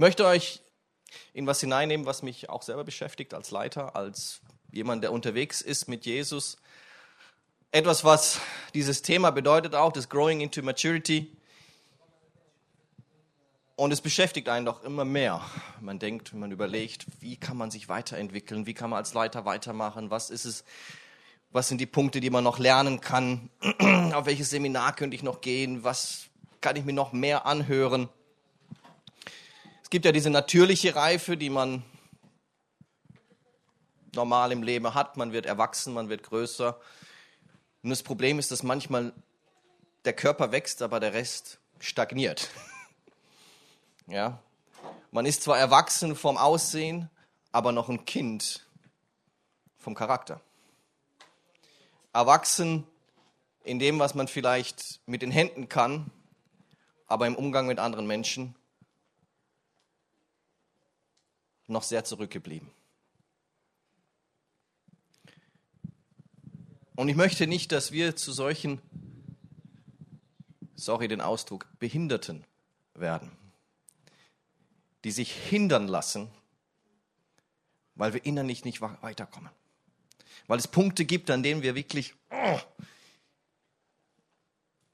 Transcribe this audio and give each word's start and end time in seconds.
Möchte 0.00 0.24
euch 0.24 0.62
in 1.32 1.48
was 1.48 1.58
hineinnehmen, 1.58 2.06
was 2.06 2.22
mich 2.22 2.48
auch 2.48 2.62
selber 2.62 2.84
beschäftigt 2.84 3.34
als 3.34 3.50
Leiter, 3.50 3.96
als 3.96 4.40
jemand, 4.70 5.02
der 5.02 5.10
unterwegs 5.10 5.60
ist 5.60 5.88
mit 5.88 6.06
Jesus. 6.06 6.56
Etwas, 7.72 8.04
was 8.04 8.40
dieses 8.74 9.02
Thema 9.02 9.32
bedeutet 9.32 9.74
auch, 9.74 9.90
das 9.90 10.08
Growing 10.08 10.40
into 10.40 10.62
Maturity. 10.62 11.36
Und 13.74 13.90
es 13.90 14.00
beschäftigt 14.00 14.48
einen 14.48 14.66
doch 14.66 14.84
immer 14.84 15.04
mehr. 15.04 15.44
Man 15.80 15.98
denkt, 15.98 16.32
man 16.32 16.52
überlegt, 16.52 17.06
wie 17.18 17.36
kann 17.36 17.56
man 17.56 17.72
sich 17.72 17.88
weiterentwickeln, 17.88 18.66
wie 18.66 18.74
kann 18.74 18.90
man 18.90 18.98
als 18.98 19.14
Leiter 19.14 19.46
weitermachen, 19.46 20.10
was 20.10 20.30
ist 20.30 20.44
es, 20.44 20.64
was 21.50 21.66
sind 21.66 21.80
die 21.80 21.86
Punkte, 21.86 22.20
die 22.20 22.30
man 22.30 22.44
noch 22.44 22.60
lernen 22.60 23.00
kann, 23.00 23.50
auf 24.14 24.26
welches 24.26 24.50
Seminar 24.50 24.94
könnte 24.94 25.16
ich 25.16 25.24
noch 25.24 25.40
gehen, 25.40 25.82
was 25.82 26.28
kann 26.60 26.76
ich 26.76 26.84
mir 26.84 26.92
noch 26.92 27.12
mehr 27.12 27.46
anhören. 27.46 28.08
Es 29.88 29.90
gibt 29.90 30.04
ja 30.04 30.12
diese 30.12 30.28
natürliche 30.28 30.94
Reife, 30.94 31.38
die 31.38 31.48
man 31.48 31.82
normal 34.14 34.52
im 34.52 34.62
Leben 34.62 34.92
hat. 34.92 35.16
Man 35.16 35.32
wird 35.32 35.46
erwachsen, 35.46 35.94
man 35.94 36.10
wird 36.10 36.24
größer. 36.24 36.78
Und 37.82 37.88
das 37.88 38.02
Problem 38.02 38.38
ist, 38.38 38.50
dass 38.50 38.62
manchmal 38.62 39.14
der 40.04 40.12
Körper 40.12 40.52
wächst, 40.52 40.82
aber 40.82 41.00
der 41.00 41.14
Rest 41.14 41.58
stagniert. 41.80 42.50
Ja? 44.06 44.42
Man 45.10 45.24
ist 45.24 45.42
zwar 45.42 45.58
erwachsen 45.58 46.14
vom 46.16 46.36
Aussehen, 46.36 47.08
aber 47.50 47.72
noch 47.72 47.88
ein 47.88 48.04
Kind 48.04 48.66
vom 49.78 49.94
Charakter. 49.94 50.42
Erwachsen 52.12 52.86
in 53.64 53.78
dem, 53.78 53.98
was 53.98 54.14
man 54.14 54.28
vielleicht 54.28 55.00
mit 55.06 55.22
den 55.22 55.30
Händen 55.30 55.70
kann, 55.70 56.10
aber 57.06 57.26
im 57.26 57.36
Umgang 57.36 57.66
mit 57.66 57.78
anderen 57.78 58.06
Menschen 58.06 58.54
noch 61.68 61.82
sehr 61.82 62.04
zurückgeblieben. 62.04 62.70
Und 66.96 67.08
ich 67.08 67.16
möchte 67.16 67.46
nicht, 67.46 67.70
dass 67.70 67.92
wir 67.92 68.16
zu 68.16 68.32
solchen, 68.32 68.80
sorry 70.74 71.06
den 71.06 71.20
Ausdruck, 71.20 71.66
Behinderten 71.78 72.44
werden 72.94 73.30
die 75.04 75.10
sich 75.10 75.32
hindern 75.32 75.88
lassen, 75.88 76.28
weil 77.94 78.12
wir 78.12 78.24
innerlich 78.24 78.64
nicht 78.64 78.80
weiterkommen. 78.80 79.50
Weil 80.46 80.58
es 80.58 80.68
Punkte 80.68 81.04
gibt, 81.04 81.30
an 81.30 81.42
denen 81.42 81.62
wir 81.62 81.74
wirklich, 81.74 82.14
oh, 82.30 82.58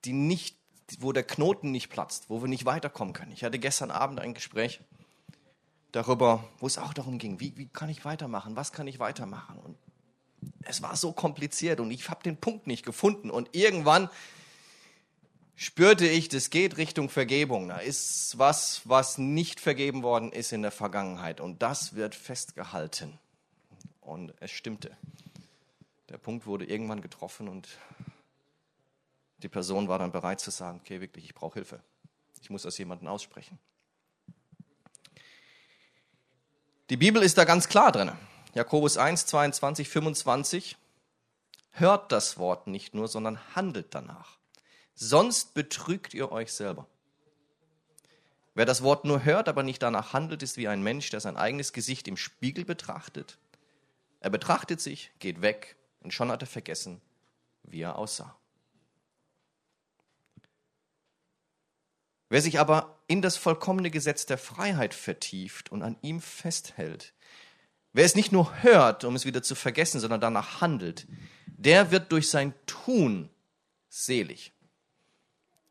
die 0.04 0.12
nicht, 0.12 0.56
wo 0.98 1.12
der 1.12 1.24
Knoten 1.24 1.70
nicht 1.70 1.88
platzt, 1.88 2.28
wo 2.28 2.42
wir 2.42 2.48
nicht 2.48 2.64
weiterkommen 2.64 3.14
können. 3.14 3.32
Ich 3.32 3.44
hatte 3.44 3.58
gestern 3.58 3.90
Abend 3.90 4.20
ein 4.20 4.34
Gespräch 4.34 4.80
darüber, 5.94 6.44
wo 6.58 6.66
es 6.66 6.78
auch 6.78 6.92
darum 6.92 7.18
ging, 7.18 7.40
wie, 7.40 7.56
wie 7.56 7.66
kann 7.66 7.88
ich 7.88 8.04
weitermachen, 8.04 8.56
was 8.56 8.72
kann 8.72 8.86
ich 8.86 8.98
weitermachen. 8.98 9.58
Und 9.58 9.76
es 10.62 10.82
war 10.82 10.96
so 10.96 11.12
kompliziert 11.12 11.80
und 11.80 11.90
ich 11.90 12.08
habe 12.10 12.22
den 12.22 12.36
Punkt 12.36 12.66
nicht 12.66 12.84
gefunden. 12.84 13.30
Und 13.30 13.54
irgendwann 13.54 14.10
spürte 15.54 16.06
ich, 16.06 16.28
das 16.28 16.50
geht 16.50 16.76
Richtung 16.78 17.08
Vergebung. 17.08 17.68
Da 17.68 17.78
ist 17.78 18.36
was, 18.38 18.82
was 18.84 19.18
nicht 19.18 19.60
vergeben 19.60 20.02
worden 20.02 20.32
ist 20.32 20.52
in 20.52 20.62
der 20.62 20.72
Vergangenheit. 20.72 21.40
Und 21.40 21.62
das 21.62 21.94
wird 21.94 22.14
festgehalten. 22.14 23.18
Und 24.00 24.34
es 24.40 24.50
stimmte. 24.50 24.96
Der 26.08 26.18
Punkt 26.18 26.46
wurde 26.46 26.64
irgendwann 26.64 27.00
getroffen 27.00 27.48
und 27.48 27.68
die 29.38 29.48
Person 29.48 29.88
war 29.88 29.98
dann 29.98 30.12
bereit 30.12 30.40
zu 30.40 30.50
sagen, 30.50 30.80
okay, 30.80 31.00
wirklich, 31.00 31.24
ich 31.24 31.34
brauche 31.34 31.54
Hilfe. 31.54 31.80
Ich 32.40 32.50
muss 32.50 32.62
das 32.62 32.76
jemandem 32.78 33.08
aussprechen. 33.08 33.58
Die 36.90 36.96
Bibel 36.96 37.22
ist 37.22 37.38
da 37.38 37.44
ganz 37.44 37.68
klar 37.68 37.92
drin. 37.92 38.12
Jakobus 38.54 38.96
1, 38.96 39.26
22, 39.26 39.88
25. 39.88 40.76
Hört 41.70 42.12
das 42.12 42.38
Wort 42.38 42.66
nicht 42.66 42.94
nur, 42.94 43.08
sondern 43.08 43.38
handelt 43.54 43.94
danach 43.94 44.38
sonst 44.94 45.54
betrügt 45.54 46.14
ihr 46.14 46.30
euch 46.32 46.52
selber. 46.52 46.86
Wer 48.54 48.66
das 48.66 48.82
Wort 48.82 49.04
nur 49.04 49.24
hört, 49.24 49.48
aber 49.48 49.64
nicht 49.64 49.82
danach 49.82 50.12
handelt, 50.12 50.42
ist 50.42 50.56
wie 50.56 50.68
ein 50.68 50.82
Mensch, 50.82 51.10
der 51.10 51.20
sein 51.20 51.36
eigenes 51.36 51.72
Gesicht 51.72 52.06
im 52.06 52.16
Spiegel 52.16 52.64
betrachtet. 52.64 53.38
Er 54.20 54.30
betrachtet 54.30 54.80
sich, 54.80 55.10
geht 55.18 55.42
weg 55.42 55.76
und 56.00 56.14
schon 56.14 56.30
hat 56.30 56.42
er 56.42 56.46
vergessen, 56.46 57.00
wie 57.64 57.82
er 57.82 57.98
aussah. 57.98 58.36
Wer 62.28 62.42
sich 62.42 62.58
aber 62.58 62.98
in 63.06 63.22
das 63.22 63.36
vollkommene 63.36 63.90
Gesetz 63.90 64.26
der 64.26 64.38
Freiheit 64.38 64.94
vertieft 64.94 65.70
und 65.70 65.82
an 65.82 65.96
ihm 66.02 66.20
festhält, 66.20 67.12
wer 67.92 68.04
es 68.04 68.14
nicht 68.14 68.32
nur 68.32 68.62
hört, 68.62 69.04
um 69.04 69.14
es 69.14 69.24
wieder 69.24 69.42
zu 69.42 69.54
vergessen, 69.54 70.00
sondern 70.00 70.20
danach 70.20 70.60
handelt, 70.60 71.06
der 71.46 71.90
wird 71.90 72.10
durch 72.12 72.30
sein 72.30 72.54
Tun 72.66 73.30
selig. 73.88 74.52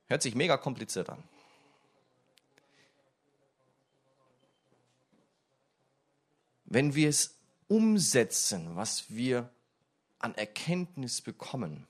Hört 0.08 0.22
sich 0.22 0.36
mega 0.36 0.58
kompliziert 0.58 1.10
an. 1.10 1.24
Wenn 6.66 6.96
wir 6.96 7.10
es 7.10 7.38
umsetzen, 7.68 8.76
was 8.76 9.10
wir 9.10 9.50
an 10.20 10.34
Erkenntnis 10.36 11.22
bekommen, 11.22 11.88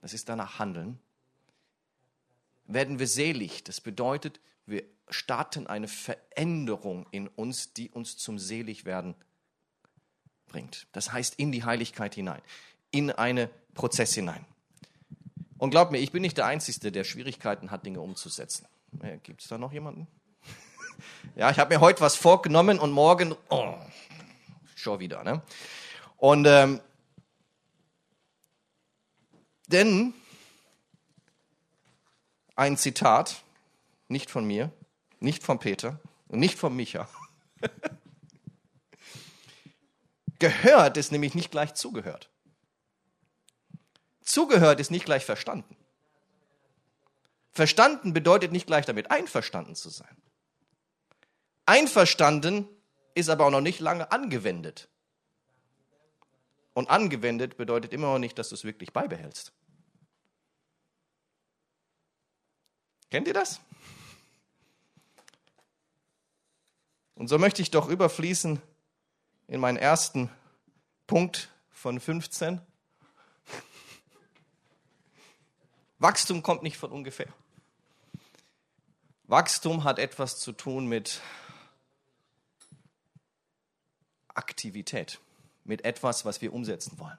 das 0.00 0.14
ist 0.14 0.28
danach 0.28 0.58
Handeln, 0.58 0.98
werden 2.66 2.98
wir 2.98 3.06
selig. 3.06 3.64
Das 3.64 3.80
bedeutet, 3.80 4.40
wir 4.66 4.84
starten 5.08 5.66
eine 5.66 5.88
Veränderung 5.88 7.06
in 7.10 7.28
uns, 7.28 7.72
die 7.72 7.90
uns 7.90 8.16
zum 8.16 8.38
Seligwerden 8.38 9.14
bringt. 10.46 10.86
Das 10.92 11.12
heißt, 11.12 11.34
in 11.36 11.52
die 11.52 11.64
Heiligkeit 11.64 12.14
hinein, 12.14 12.42
in 12.90 13.10
einen 13.10 13.48
Prozess 13.74 14.14
hinein. 14.14 14.44
Und 15.58 15.70
glaubt 15.70 15.92
mir, 15.92 15.98
ich 15.98 16.12
bin 16.12 16.22
nicht 16.22 16.36
der 16.36 16.46
Einzige, 16.46 16.90
der 16.90 17.04
Schwierigkeiten 17.04 17.70
hat, 17.70 17.86
Dinge 17.86 18.00
umzusetzen. 18.00 18.66
Äh, 19.00 19.18
Gibt 19.18 19.42
es 19.42 19.48
da 19.48 19.58
noch 19.58 19.72
jemanden? 19.72 20.06
ja, 21.36 21.50
ich 21.50 21.58
habe 21.58 21.74
mir 21.74 21.80
heute 21.80 22.00
was 22.00 22.16
vorgenommen 22.16 22.78
und 22.78 22.90
morgen 22.90 23.34
oh, 23.48 23.74
schon 24.74 24.98
wieder. 25.00 25.22
Ne? 25.24 25.40
Und 26.16 26.46
ähm, 26.46 26.80
denn 29.68 30.14
ein 32.56 32.76
Zitat, 32.76 33.42
nicht 34.08 34.30
von 34.30 34.44
mir, 34.44 34.70
nicht 35.20 35.42
von 35.42 35.58
Peter 35.58 36.00
und 36.28 36.38
nicht 36.38 36.58
von 36.58 36.74
Micha. 36.74 37.08
Gehört 40.38 40.96
ist 40.96 41.12
nämlich 41.12 41.34
nicht 41.34 41.50
gleich 41.50 41.74
zugehört. 41.74 42.28
Zugehört 44.22 44.80
ist 44.80 44.90
nicht 44.90 45.04
gleich 45.04 45.24
verstanden. 45.24 45.76
Verstanden 47.52 48.12
bedeutet 48.12 48.50
nicht 48.50 48.66
gleich 48.66 48.86
damit 48.86 49.10
einverstanden 49.10 49.74
zu 49.74 49.90
sein. 49.90 50.16
Einverstanden 51.66 52.68
ist 53.14 53.28
aber 53.28 53.46
auch 53.46 53.50
noch 53.50 53.60
nicht 53.60 53.78
lange 53.78 54.10
angewendet. 54.10 54.88
Und 56.74 56.88
angewendet 56.88 57.56
bedeutet 57.56 57.92
immer 57.92 58.12
noch 58.12 58.18
nicht, 58.18 58.38
dass 58.38 58.48
du 58.48 58.54
es 58.54 58.64
wirklich 58.64 58.92
beibehältst. 58.92 59.52
Kennt 63.12 63.28
ihr 63.28 63.34
das? 63.34 63.60
Und 67.14 67.28
so 67.28 67.38
möchte 67.38 67.60
ich 67.60 67.70
doch 67.70 67.86
überfließen 67.86 68.58
in 69.48 69.60
meinen 69.60 69.76
ersten 69.76 70.30
Punkt 71.06 71.50
von 71.68 72.00
15. 72.00 72.62
Wachstum 75.98 76.42
kommt 76.42 76.62
nicht 76.62 76.78
von 76.78 76.90
ungefähr. 76.90 77.28
Wachstum 79.24 79.84
hat 79.84 79.98
etwas 79.98 80.40
zu 80.40 80.52
tun 80.52 80.86
mit 80.86 81.20
Aktivität, 84.28 85.20
mit 85.64 85.84
etwas, 85.84 86.24
was 86.24 86.40
wir 86.40 86.54
umsetzen 86.54 86.98
wollen. 86.98 87.18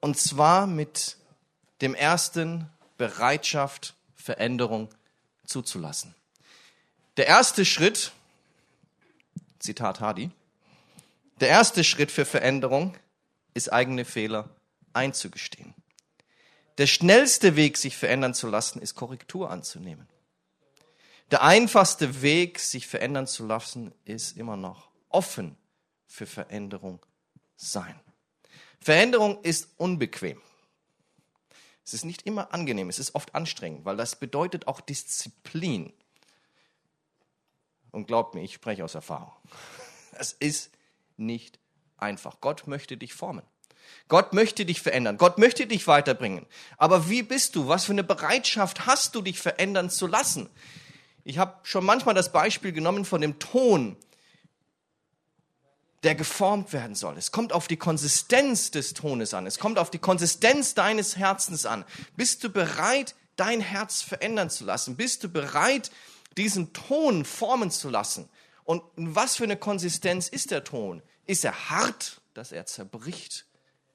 Und 0.00 0.18
zwar 0.18 0.66
mit 0.66 1.18
dem 1.80 1.94
ersten 1.94 2.68
Bereitschaft, 2.98 3.94
Veränderung 4.24 4.88
zuzulassen. 5.44 6.14
Der 7.18 7.26
erste 7.26 7.66
Schritt, 7.66 8.12
Zitat 9.58 10.00
Hardy, 10.00 10.30
der 11.40 11.48
erste 11.48 11.84
Schritt 11.84 12.10
für 12.10 12.24
Veränderung 12.24 12.96
ist 13.52 13.70
eigene 13.70 14.06
Fehler 14.06 14.48
einzugestehen. 14.94 15.74
Der 16.78 16.86
schnellste 16.86 17.54
Weg, 17.54 17.76
sich 17.76 17.98
verändern 17.98 18.32
zu 18.32 18.48
lassen, 18.48 18.80
ist 18.80 18.94
Korrektur 18.94 19.50
anzunehmen. 19.50 20.08
Der 21.30 21.42
einfachste 21.42 22.22
Weg, 22.22 22.60
sich 22.60 22.86
verändern 22.86 23.26
zu 23.26 23.46
lassen, 23.46 23.92
ist 24.06 24.38
immer 24.38 24.56
noch 24.56 24.88
offen 25.10 25.54
für 26.06 26.24
Veränderung 26.24 27.04
sein. 27.56 28.00
Veränderung 28.80 29.42
ist 29.42 29.68
unbequem. 29.76 30.40
Es 31.84 31.92
ist 31.94 32.04
nicht 32.04 32.22
immer 32.22 32.54
angenehm, 32.54 32.88
es 32.88 32.98
ist 32.98 33.14
oft 33.14 33.34
anstrengend, 33.34 33.84
weil 33.84 33.96
das 33.96 34.16
bedeutet 34.16 34.66
auch 34.66 34.80
Disziplin. 34.80 35.92
Und 37.90 38.06
glaubt 38.06 38.34
mir, 38.34 38.42
ich 38.42 38.54
spreche 38.54 38.84
aus 38.84 38.94
Erfahrung. 38.94 39.32
Es 40.16 40.32
ist 40.32 40.70
nicht 41.16 41.58
einfach. 41.96 42.40
Gott 42.40 42.68
möchte 42.68 42.96
dich 42.96 43.14
formen. 43.14 43.42
Gott 44.06 44.32
möchte 44.32 44.64
dich 44.64 44.80
verändern. 44.80 45.16
Gott 45.16 45.38
möchte 45.38 45.66
dich 45.66 45.88
weiterbringen. 45.88 46.46
Aber 46.76 47.10
wie 47.10 47.24
bist 47.24 47.56
du? 47.56 47.66
Was 47.66 47.86
für 47.86 47.92
eine 47.92 48.04
Bereitschaft 48.04 48.86
hast 48.86 49.16
du, 49.16 49.22
dich 49.22 49.40
verändern 49.40 49.90
zu 49.90 50.06
lassen? 50.06 50.48
Ich 51.24 51.38
habe 51.38 51.58
schon 51.64 51.84
manchmal 51.84 52.14
das 52.14 52.30
Beispiel 52.30 52.72
genommen 52.72 53.04
von 53.04 53.20
dem 53.20 53.40
Ton, 53.40 53.96
der 56.04 56.14
geformt 56.14 56.72
werden 56.72 56.94
soll. 56.94 57.16
Es 57.16 57.32
kommt 57.32 57.52
auf 57.52 57.66
die 57.66 57.76
Konsistenz 57.76 58.70
des 58.70 58.92
Tones 58.92 59.32
an. 59.34 59.46
Es 59.46 59.58
kommt 59.58 59.78
auf 59.78 59.90
die 59.90 59.98
Konsistenz 59.98 60.74
deines 60.74 61.16
Herzens 61.16 61.66
an. 61.66 61.84
Bist 62.16 62.44
du 62.44 62.50
bereit, 62.50 63.14
dein 63.36 63.60
Herz 63.60 64.02
verändern 64.02 64.50
zu 64.50 64.64
lassen? 64.64 64.96
Bist 64.96 65.24
du 65.24 65.28
bereit, 65.28 65.90
diesen 66.36 66.72
Ton 66.72 67.24
formen 67.24 67.70
zu 67.70 67.88
lassen? 67.88 68.28
Und 68.64 68.82
was 68.96 69.36
für 69.36 69.44
eine 69.44 69.56
Konsistenz 69.56 70.28
ist 70.28 70.50
der 70.50 70.64
Ton? 70.64 71.02
Ist 71.26 71.44
er 71.44 71.70
hart, 71.70 72.20
dass 72.34 72.52
er 72.52 72.66
zerbricht? 72.66 73.46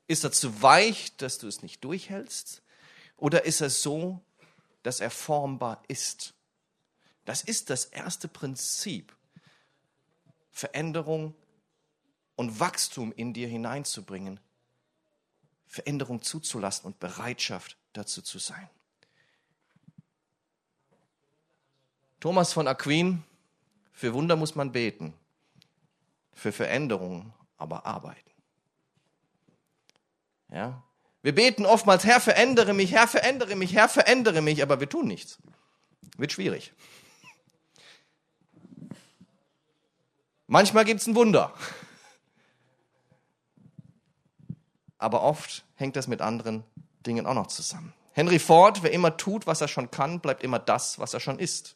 Ist 0.07 0.23
er 0.23 0.31
zu 0.31 0.61
weich, 0.63 1.15
dass 1.17 1.37
du 1.37 1.47
es 1.47 1.61
nicht 1.61 1.83
durchhältst? 1.83 2.63
Oder 3.17 3.45
ist 3.45 3.61
er 3.61 3.69
so, 3.69 4.19
dass 4.81 4.99
er 4.99 5.11
formbar 5.11 5.83
ist? 5.87 6.33
Das 7.25 7.43
ist 7.43 7.69
das 7.69 7.85
erste 7.85 8.27
Prinzip. 8.27 9.15
Veränderung 10.51 11.35
und 12.39 12.61
Wachstum 12.61 13.11
in 13.11 13.33
dir 13.33 13.49
hineinzubringen. 13.49 14.39
Veränderung 15.67 16.21
zuzulassen 16.21 16.85
und 16.85 16.97
Bereitschaft 16.97 17.75
dazu 17.91 18.21
zu 18.21 18.39
sein. 18.39 18.69
Thomas 22.21 22.53
von 22.53 22.69
Aquin, 22.69 23.25
für 23.91 24.13
Wunder 24.13 24.37
muss 24.37 24.55
man 24.55 24.71
beten, 24.71 25.13
für 26.31 26.53
Veränderung 26.53 27.33
aber 27.57 27.85
arbeiten. 27.85 28.31
Ja? 30.49 30.81
Wir 31.21 31.35
beten 31.35 31.65
oftmals, 31.65 32.05
Herr, 32.05 32.21
verändere 32.21 32.73
mich, 32.73 32.93
Herr, 32.93 33.09
verändere 33.09 33.57
mich, 33.57 33.73
Herr, 33.73 33.89
verändere 33.89 34.41
mich, 34.41 34.63
aber 34.63 34.79
wir 34.79 34.87
tun 34.87 35.09
nichts. 35.09 35.39
Wird 36.15 36.31
schwierig. 36.31 36.71
Manchmal 40.47 40.85
gibt 40.85 41.01
es 41.01 41.07
ein 41.07 41.15
Wunder. 41.15 41.53
Aber 44.99 45.23
oft 45.23 45.65
hängt 45.75 45.95
das 45.95 46.07
mit 46.07 46.21
anderen 46.21 46.63
Dingen 47.05 47.25
auch 47.25 47.33
noch 47.33 47.47
zusammen. 47.47 47.93
Henry 48.11 48.37
Ford, 48.37 48.83
wer 48.83 48.91
immer 48.91 49.17
tut, 49.17 49.47
was 49.47 49.61
er 49.61 49.67
schon 49.67 49.89
kann, 49.89 50.19
bleibt 50.19 50.43
immer 50.43 50.59
das, 50.59 50.99
was 50.99 51.13
er 51.13 51.19
schon 51.19 51.39
ist. 51.39 51.75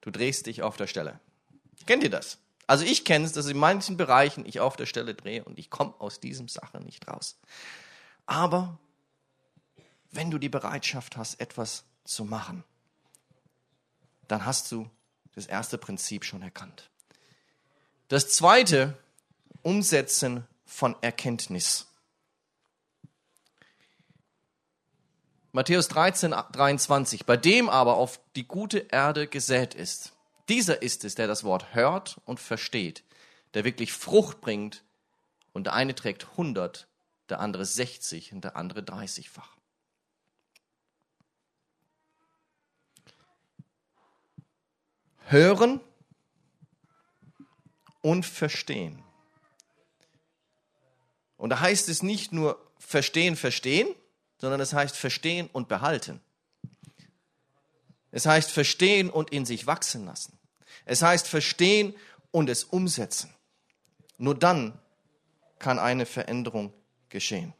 Du 0.00 0.10
drehst 0.10 0.46
dich 0.46 0.62
auf 0.62 0.76
der 0.76 0.86
Stelle. 0.86 1.20
Kennt 1.86 2.02
ihr 2.02 2.10
das? 2.10 2.38
Also 2.66 2.84
ich 2.84 3.04
kenne 3.04 3.24
es, 3.24 3.32
dass 3.32 3.46
in 3.46 3.56
manchen 3.56 3.96
Bereichen 3.96 4.44
ich 4.44 4.60
auf 4.60 4.76
der 4.76 4.86
Stelle 4.86 5.14
drehe 5.14 5.44
und 5.44 5.58
ich 5.58 5.70
komme 5.70 5.94
aus 5.98 6.20
diesem 6.20 6.48
Sache 6.48 6.80
nicht 6.80 7.06
raus. 7.06 7.38
Aber 8.26 8.78
wenn 10.10 10.30
du 10.30 10.38
die 10.38 10.48
Bereitschaft 10.48 11.16
hast, 11.16 11.40
etwas 11.40 11.84
zu 12.04 12.24
machen, 12.24 12.64
dann 14.26 14.44
hast 14.44 14.72
du 14.72 14.90
das 15.34 15.46
erste 15.46 15.78
Prinzip 15.78 16.24
schon 16.24 16.42
erkannt. 16.42 16.90
Das 18.08 18.28
zweite, 18.30 18.98
Umsetzen 19.66 20.46
von 20.64 20.94
Erkenntnis. 21.02 21.88
Matthäus 25.50 25.88
13, 25.88 26.30
23. 26.30 27.26
Bei 27.26 27.36
dem 27.36 27.68
aber 27.68 27.96
auf 27.96 28.20
die 28.36 28.46
gute 28.46 28.86
Erde 28.90 29.26
gesät 29.26 29.74
ist, 29.74 30.12
dieser 30.48 30.82
ist 30.82 31.04
es, 31.04 31.16
der 31.16 31.26
das 31.26 31.42
Wort 31.42 31.74
hört 31.74 32.20
und 32.26 32.38
versteht, 32.38 33.02
der 33.54 33.64
wirklich 33.64 33.92
Frucht 33.92 34.40
bringt 34.40 34.84
und 35.52 35.64
der 35.64 35.72
eine 35.72 35.96
trägt 35.96 36.28
100, 36.30 36.86
der 37.28 37.40
andere 37.40 37.64
60 37.64 38.32
und 38.34 38.44
der 38.44 38.54
andere 38.54 38.82
30-fach. 38.82 39.56
hören 45.28 45.80
und 48.00 48.24
verstehen. 48.24 49.05
Und 51.46 51.50
da 51.50 51.60
heißt 51.60 51.88
es 51.88 52.02
nicht 52.02 52.32
nur 52.32 52.60
verstehen, 52.76 53.36
verstehen, 53.36 53.94
sondern 54.36 54.60
es 54.60 54.72
heißt 54.72 54.96
verstehen 54.96 55.48
und 55.52 55.68
behalten. 55.68 56.20
Es 58.10 58.26
heißt 58.26 58.50
verstehen 58.50 59.10
und 59.10 59.30
in 59.30 59.46
sich 59.46 59.68
wachsen 59.68 60.06
lassen. 60.06 60.36
Es 60.86 61.02
heißt 61.02 61.28
verstehen 61.28 61.94
und 62.32 62.50
es 62.50 62.64
umsetzen. 62.64 63.32
Nur 64.18 64.34
dann 64.34 64.76
kann 65.60 65.78
eine 65.78 66.04
Veränderung 66.04 66.72
geschehen. 67.10 67.54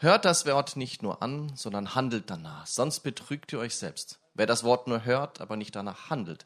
Hört 0.00 0.26
das 0.26 0.44
Wort 0.44 0.76
nicht 0.76 1.02
nur 1.02 1.22
an, 1.22 1.56
sondern 1.56 1.94
handelt 1.94 2.28
danach, 2.28 2.66
sonst 2.66 3.00
betrügt 3.00 3.54
ihr 3.54 3.58
euch 3.58 3.76
selbst. 3.76 4.20
Wer 4.34 4.44
das 4.44 4.64
Wort 4.64 4.86
nur 4.86 5.06
hört, 5.06 5.40
aber 5.40 5.56
nicht 5.56 5.74
danach 5.74 6.10
handelt, 6.10 6.44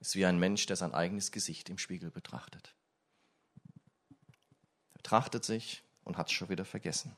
ist 0.00 0.14
wie 0.14 0.24
ein 0.24 0.38
Mensch, 0.38 0.64
der 0.64 0.76
sein 0.76 0.94
eigenes 0.94 1.32
Gesicht 1.32 1.68
im 1.68 1.76
Spiegel 1.76 2.10
betrachtet. 2.10 2.72
Betrachtet 5.06 5.44
sich 5.44 5.84
und 6.02 6.18
hat 6.18 6.26
es 6.26 6.32
schon 6.32 6.48
wieder 6.48 6.64
vergessen, 6.64 7.16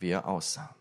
wie 0.00 0.08
er 0.08 0.26
aussah. 0.26 0.74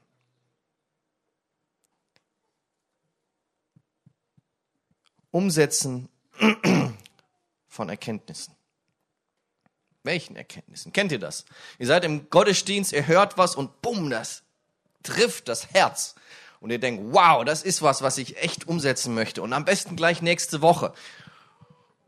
Umsetzen 5.30 6.10
von 7.68 7.88
Erkenntnissen. 7.88 8.56
Welchen 10.02 10.36
Erkenntnissen? 10.36 10.92
Kennt 10.92 11.12
ihr 11.12 11.20
das? 11.20 11.46
Ihr 11.78 11.86
seid 11.86 12.04
im 12.04 12.32
Gottesdienst, 12.32 12.92
ihr 12.92 13.06
hört 13.06 13.38
was 13.38 13.56
und 13.56 13.84
bumm, 13.84 14.10
das 14.10 14.42
trifft 15.04 15.48
das 15.48 15.70
Herz 15.72 16.16
und 16.62 16.72
ihr 16.72 16.80
denkt, 16.80 17.14
wow, 17.14 17.46
das 17.46 17.62
ist 17.62 17.84
was, 17.84 18.02
was 18.02 18.18
ich 18.18 18.38
echt 18.38 18.68
umsetzen 18.68 19.14
möchte 19.14 19.44
und 19.44 19.54
am 19.54 19.66
besten 19.66 19.96
gleich 19.96 20.24
nächste 20.24 20.64
Woche. 20.64 20.96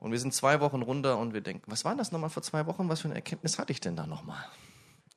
Und 0.02 0.12
wir 0.12 0.20
sind 0.20 0.34
zwei 0.34 0.60
Wochen 0.62 0.82
runter 0.82 1.20
und 1.20 1.36
wir 1.36 1.42
denken, 1.42 1.70
was 1.70 1.86
war 1.86 1.96
das 1.96 2.12
nochmal 2.12 2.32
vor 2.32 2.42
zwei 2.42 2.66
Wochen? 2.66 2.90
Was 2.90 3.02
für 3.02 3.08
eine 3.08 3.14
Erkenntnis 3.14 3.60
hatte 3.60 3.72
ich 3.72 3.82
denn 3.82 3.96
da 3.96 4.08
nochmal? 4.08 4.44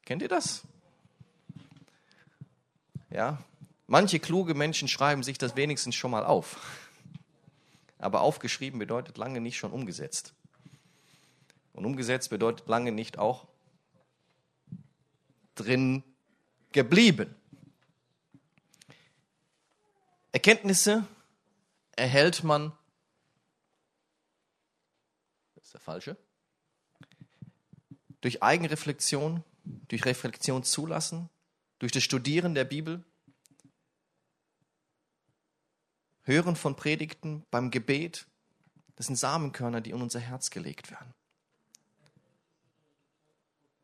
Kennt 0.04 0.20
ihr 0.20 0.28
das? 0.28 0.62
Ja, 3.08 3.42
manche 3.86 4.20
kluge 4.20 4.52
Menschen 4.52 4.86
schreiben 4.86 5.22
sich 5.22 5.38
das 5.38 5.56
wenigstens 5.56 5.94
schon 5.94 6.10
mal 6.10 6.26
auf. 6.26 6.60
Aber 7.98 8.20
aufgeschrieben 8.20 8.78
bedeutet 8.78 9.16
lange 9.16 9.40
nicht 9.40 9.56
schon 9.56 9.72
umgesetzt. 9.72 10.34
Und 11.72 11.86
umgesetzt 11.86 12.28
bedeutet 12.28 12.68
lange 12.68 12.92
nicht 12.92 13.18
auch 13.18 13.48
drin 15.54 16.04
geblieben. 16.72 17.34
Erkenntnisse 20.30 21.06
erhält 21.96 22.44
man, 22.44 22.72
der 25.74 25.80
falsche, 25.80 26.16
durch 28.22 28.42
Eigenreflexion, 28.42 29.44
durch 29.88 30.06
Reflexion 30.06 30.64
zulassen, 30.64 31.28
durch 31.78 31.92
das 31.92 32.02
Studieren 32.02 32.54
der 32.54 32.64
Bibel, 32.64 33.04
Hören 36.26 36.56
von 36.56 36.74
Predigten 36.74 37.44
beim 37.50 37.70
Gebet, 37.70 38.26
das 38.96 39.06
sind 39.06 39.16
Samenkörner, 39.16 39.82
die 39.82 39.90
in 39.90 40.00
unser 40.00 40.20
Herz 40.20 40.48
gelegt 40.48 40.90
werden. 40.90 41.12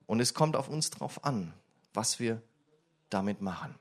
Und 0.06 0.20
es 0.20 0.32
kommt 0.32 0.56
auf 0.56 0.68
uns 0.68 0.88
drauf 0.88 1.22
an, 1.22 1.52
was 1.92 2.18
wir 2.18 2.40
damit 3.10 3.42
machen. 3.42 3.78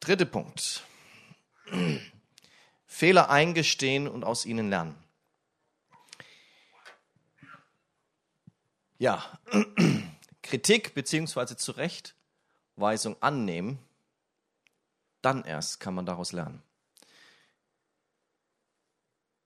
Dritter 0.00 0.24
Punkt. 0.24 0.84
Fehler 2.86 3.30
eingestehen 3.30 4.08
und 4.08 4.24
aus 4.24 4.46
ihnen 4.46 4.70
lernen. 4.70 4.96
Ja, 8.98 9.38
Kritik 10.42 10.94
bzw. 10.94 11.56
Zurechtweisung 11.56 13.20
annehmen, 13.22 13.78
dann 15.22 15.44
erst 15.44 15.78
kann 15.78 15.94
man 15.94 16.06
daraus 16.06 16.32
lernen. 16.32 16.62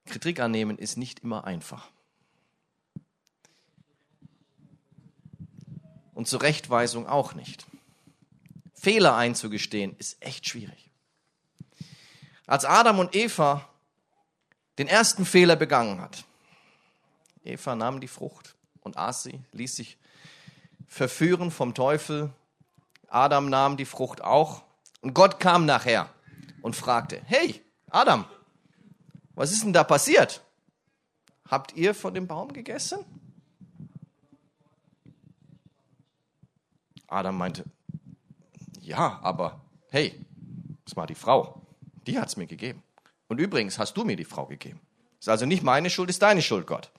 Kritik 0.06 0.40
annehmen 0.40 0.78
ist 0.78 0.96
nicht 0.96 1.20
immer 1.20 1.44
einfach. 1.44 1.90
Und 6.14 6.28
Zurechtweisung 6.28 7.06
auch 7.06 7.34
nicht. 7.34 7.66
Fehler 8.82 9.14
einzugestehen, 9.14 9.94
ist 9.98 10.20
echt 10.20 10.48
schwierig. 10.48 10.90
Als 12.48 12.64
Adam 12.64 12.98
und 12.98 13.14
Eva 13.14 13.68
den 14.76 14.88
ersten 14.88 15.24
Fehler 15.24 15.54
begangen 15.54 16.00
hat, 16.00 16.24
Eva 17.44 17.76
nahm 17.76 18.00
die 18.00 18.08
Frucht, 18.08 18.56
und 18.80 18.96
aß 18.96 19.22
sie, 19.22 19.40
ließ 19.52 19.76
sich 19.76 19.98
verführen 20.88 21.52
vom 21.52 21.74
Teufel. 21.74 22.32
Adam 23.06 23.48
nahm 23.48 23.76
die 23.76 23.84
Frucht 23.84 24.20
auch. 24.20 24.64
Und 25.00 25.14
Gott 25.14 25.38
kam 25.38 25.64
nachher 25.64 26.12
und 26.60 26.74
fragte, 26.74 27.22
hey, 27.26 27.62
Adam, 27.88 28.24
was 29.36 29.52
ist 29.52 29.62
denn 29.62 29.72
da 29.72 29.84
passiert? 29.84 30.42
Habt 31.48 31.76
ihr 31.76 31.94
von 31.94 32.14
dem 32.14 32.26
Baum 32.26 32.52
gegessen? 32.52 32.98
Adam 37.06 37.38
meinte, 37.38 37.64
ja, 38.82 39.20
aber 39.22 39.60
hey, 39.90 40.14
das 40.84 40.96
war 40.96 41.06
die 41.06 41.14
Frau. 41.14 41.62
Die 42.06 42.18
hat 42.18 42.28
es 42.28 42.36
mir 42.36 42.46
gegeben. 42.46 42.82
Und 43.28 43.38
übrigens 43.38 43.78
hast 43.78 43.96
du 43.96 44.04
mir 44.04 44.16
die 44.16 44.24
Frau 44.24 44.46
gegeben. 44.46 44.80
Ist 45.20 45.28
also 45.28 45.46
nicht 45.46 45.62
meine 45.62 45.88
Schuld, 45.88 46.10
ist 46.10 46.20
deine 46.20 46.42
Schuld, 46.42 46.66
Gott. 46.66 46.90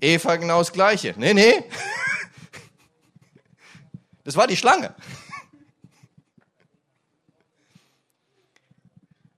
Eva 0.00 0.36
genau 0.36 0.58
das 0.58 0.72
Gleiche. 0.72 1.14
Nee, 1.16 1.34
nee. 1.34 1.64
Das 4.24 4.36
war 4.36 4.46
die 4.46 4.56
Schlange. 4.56 4.94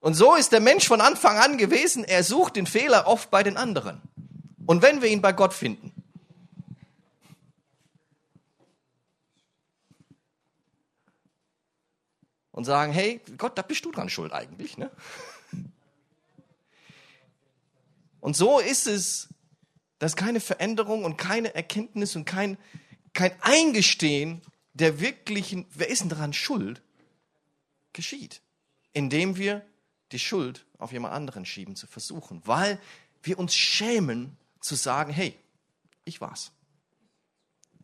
Und 0.00 0.12
so 0.12 0.34
ist 0.34 0.52
der 0.52 0.60
Mensch 0.60 0.86
von 0.86 1.00
Anfang 1.00 1.38
an 1.38 1.56
gewesen. 1.56 2.04
Er 2.04 2.22
sucht 2.22 2.56
den 2.56 2.66
Fehler 2.66 3.06
oft 3.06 3.30
bei 3.30 3.42
den 3.42 3.56
anderen. 3.56 4.02
Und 4.66 4.82
wenn 4.82 5.00
wir 5.00 5.08
ihn 5.08 5.22
bei 5.22 5.32
Gott 5.32 5.54
finden, 5.54 5.93
und 12.64 12.66
sagen, 12.66 12.92
hey, 12.94 13.20
Gott, 13.36 13.58
da 13.58 13.62
bist 13.62 13.84
du 13.84 13.92
dran 13.92 14.08
schuld 14.08 14.32
eigentlich. 14.32 14.78
Ne? 14.78 14.90
Und 18.20 18.36
so 18.36 18.58
ist 18.58 18.86
es, 18.86 19.28
dass 19.98 20.16
keine 20.16 20.40
Veränderung 20.40 21.04
und 21.04 21.18
keine 21.18 21.54
Erkenntnis 21.54 22.16
und 22.16 22.24
kein, 22.24 22.56
kein 23.12 23.32
Eingestehen 23.42 24.40
der 24.72 24.98
wirklichen, 24.98 25.66
wer 25.74 25.90
ist 25.90 26.00
denn 26.00 26.08
daran 26.08 26.32
schuld, 26.32 26.80
geschieht. 27.92 28.40
Indem 28.94 29.36
wir 29.36 29.62
die 30.12 30.18
Schuld 30.18 30.64
auf 30.78 30.90
jemand 30.90 31.12
anderen 31.12 31.44
schieben 31.44 31.76
zu 31.76 31.86
versuchen, 31.86 32.40
weil 32.46 32.80
wir 33.22 33.38
uns 33.38 33.54
schämen 33.54 34.38
zu 34.60 34.74
sagen, 34.74 35.12
hey, 35.12 35.38
ich 36.06 36.22
war's. 36.22 36.50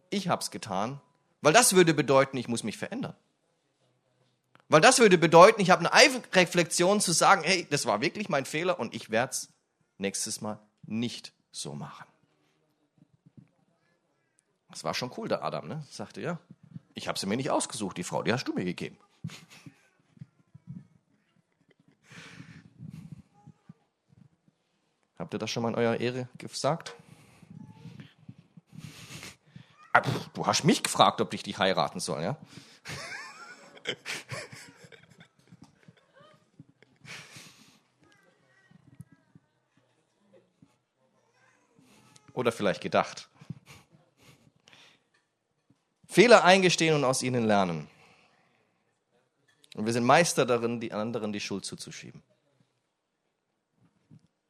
Ich 0.09 0.29
hab's 0.29 0.51
getan, 0.51 1.03
weil 1.43 1.53
das 1.53 1.75
würde 1.75 1.93
bedeuten, 1.93 2.39
ich 2.39 2.49
muss 2.49 2.65
mich 2.65 2.79
verändern. 2.79 3.15
Weil 4.71 4.81
das 4.81 4.99
würde 5.01 5.19
bedeuten, 5.19 5.61
ich 5.61 5.71
habe 5.71 5.81
eine 5.81 5.93
Eigenreflexion 5.93 7.01
zu 7.01 7.11
sagen, 7.11 7.43
hey, 7.43 7.67
das 7.71 7.87
war 7.87 8.01
wirklich 8.01 8.29
mein 8.29 8.45
Fehler 8.45 8.79
und 8.79 8.95
ich 8.95 9.11
werde 9.11 9.33
es 9.33 9.53
nächstes 9.99 10.41
Mal 10.41 10.61
nicht 10.83 11.33
so 11.51 11.75
machen. 11.75 12.07
Das 14.71 14.85
war 14.85 14.95
schon 14.95 15.11
cool, 15.17 15.27
der 15.27 15.43
Adam, 15.43 15.67
ne? 15.67 15.85
Sagte, 15.91 16.21
ja, 16.21 16.39
ich 16.95 17.09
habe 17.09 17.19
sie 17.19 17.27
mir 17.27 17.37
nicht 17.37 17.51
ausgesucht, 17.51 17.97
die 17.97 18.05
Frau, 18.05 18.23
die 18.23 18.33
hast 18.33 18.45
du 18.45 18.53
mir 18.53 18.65
gegeben. 18.65 18.97
Habt 25.19 25.35
ihr 25.35 25.39
das 25.41 25.51
schon 25.51 25.65
mal 25.65 25.71
in 25.71 25.75
eurer 25.75 25.99
Ehre 25.99 26.29
gesagt? 26.39 26.95
Ah, 29.93 30.03
du 30.35 30.47
hast 30.47 30.63
mich 30.63 30.85
gefragt, 30.85 31.21
ob 31.21 31.35
ich 31.35 31.43
dich 31.43 31.59
heiraten 31.59 31.99
soll, 31.99 32.23
ja? 32.23 32.37
Oder 42.41 42.53
vielleicht 42.53 42.81
gedacht. 42.81 43.29
Fehler 46.09 46.43
eingestehen 46.43 46.95
und 46.95 47.05
aus 47.05 47.23
ihnen 47.23 47.45
lernen. 47.45 47.87
Und 49.75 49.85
wir 49.85 49.93
sind 49.93 50.05
Meister 50.05 50.47
darin, 50.47 50.81
die 50.81 50.91
anderen 50.91 51.35
die 51.35 51.41
Schuld 51.41 51.67
zuzuschieben. 51.67 52.23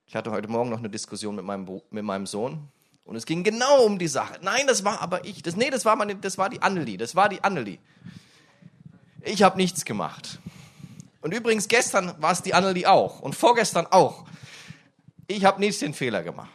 Ich 0.06 0.14
hatte 0.14 0.30
heute 0.30 0.46
Morgen 0.46 0.70
noch 0.70 0.78
eine 0.78 0.88
Diskussion 0.88 1.34
mit 1.34 1.44
meinem, 1.44 1.82
mit 1.90 2.04
meinem 2.04 2.28
Sohn 2.28 2.68
und 3.02 3.16
es 3.16 3.26
ging 3.26 3.42
genau 3.42 3.82
um 3.82 3.98
die 3.98 4.06
Sache. 4.06 4.38
Nein, 4.40 4.68
das 4.68 4.84
war 4.84 5.00
aber 5.00 5.24
ich. 5.24 5.42
Das, 5.42 5.56
nee, 5.56 5.70
das 5.70 5.84
war, 5.84 5.96
meine, 5.96 6.14
das 6.14 6.38
war 6.38 6.48
die 6.48 6.62
Annelie. 6.62 6.96
Das 6.96 7.16
war 7.16 7.28
die 7.28 7.42
Annelie. 7.42 7.78
Ich 9.22 9.42
habe 9.42 9.56
nichts 9.56 9.84
gemacht. 9.84 10.38
Und 11.22 11.34
übrigens, 11.34 11.66
gestern 11.66 12.14
war 12.22 12.30
es 12.30 12.42
die 12.42 12.54
Annelie 12.54 12.88
auch 12.88 13.18
und 13.18 13.34
vorgestern 13.34 13.88
auch. 13.88 14.26
Ich 15.26 15.44
habe 15.44 15.58
nicht 15.58 15.82
den 15.82 15.92
Fehler 15.92 16.22
gemacht. 16.22 16.54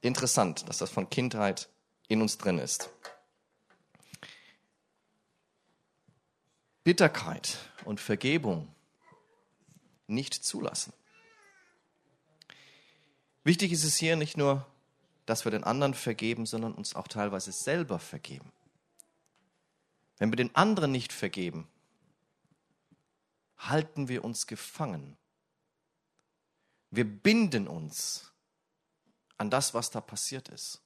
Interessant, 0.00 0.68
dass 0.68 0.78
das 0.78 0.90
von 0.90 1.10
Kindheit 1.10 1.68
in 2.08 2.22
uns 2.22 2.38
drin 2.38 2.58
ist. 2.58 2.90
Bitterkeit 6.84 7.58
und 7.84 8.00
Vergebung 8.00 8.74
nicht 10.06 10.34
zulassen. 10.34 10.92
Wichtig 13.44 13.72
ist 13.72 13.84
es 13.84 13.96
hier 13.96 14.16
nicht 14.16 14.36
nur, 14.36 14.66
dass 15.26 15.44
wir 15.44 15.50
den 15.50 15.64
anderen 15.64 15.94
vergeben, 15.94 16.46
sondern 16.46 16.72
uns 16.74 16.94
auch 16.94 17.08
teilweise 17.08 17.52
selber 17.52 17.98
vergeben. 17.98 18.50
Wenn 20.18 20.32
wir 20.32 20.36
den 20.36 20.54
anderen 20.56 20.90
nicht 20.90 21.12
vergeben, 21.12 21.68
halten 23.58 24.08
wir 24.08 24.24
uns 24.24 24.46
gefangen. 24.46 25.16
Wir 26.90 27.04
binden 27.04 27.68
uns 27.68 28.32
an 29.38 29.50
das, 29.50 29.72
was 29.72 29.90
da 29.90 30.00
passiert 30.00 30.48
ist. 30.48 30.82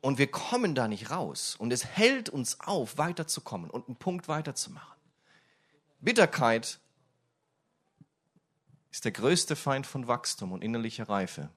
Und 0.00 0.18
wir 0.18 0.30
kommen 0.30 0.74
da 0.74 0.88
nicht 0.88 1.10
raus. 1.10 1.56
Und 1.56 1.72
es 1.72 1.84
hält 1.84 2.28
uns 2.28 2.60
auf, 2.60 2.96
weiterzukommen 2.96 3.70
und 3.70 3.88
einen 3.88 3.96
Punkt 3.96 4.28
weiterzumachen. 4.28 4.98
Bitterkeit 6.00 6.80
ist 8.90 9.04
der 9.04 9.12
größte 9.12 9.56
Feind 9.56 9.86
von 9.86 10.08
Wachstum 10.08 10.52
und 10.52 10.64
innerlicher 10.64 11.08
Reife. 11.08 11.50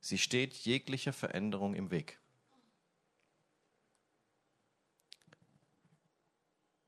Sie 0.00 0.18
steht 0.18 0.54
jeglicher 0.54 1.12
Veränderung 1.12 1.74
im 1.74 1.90
Weg. 1.90 2.18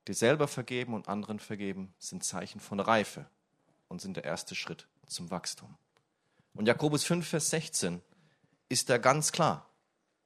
Dir 0.06 0.14
selber 0.14 0.48
vergeben 0.48 0.94
und 0.94 1.08
anderen 1.08 1.40
vergeben 1.40 1.94
sind 1.98 2.24
Zeichen 2.24 2.60
von 2.60 2.80
Reife 2.80 3.28
und 3.88 4.00
sind 4.00 4.16
der 4.16 4.24
erste 4.24 4.54
Schritt 4.54 4.86
zum 5.06 5.30
Wachstum. 5.30 5.76
Und 6.54 6.66
Jakobus 6.66 7.04
5, 7.04 7.26
Vers 7.26 7.50
16 7.50 8.00
ist 8.68 8.90
da 8.90 8.98
ganz 8.98 9.32
klar. 9.32 9.68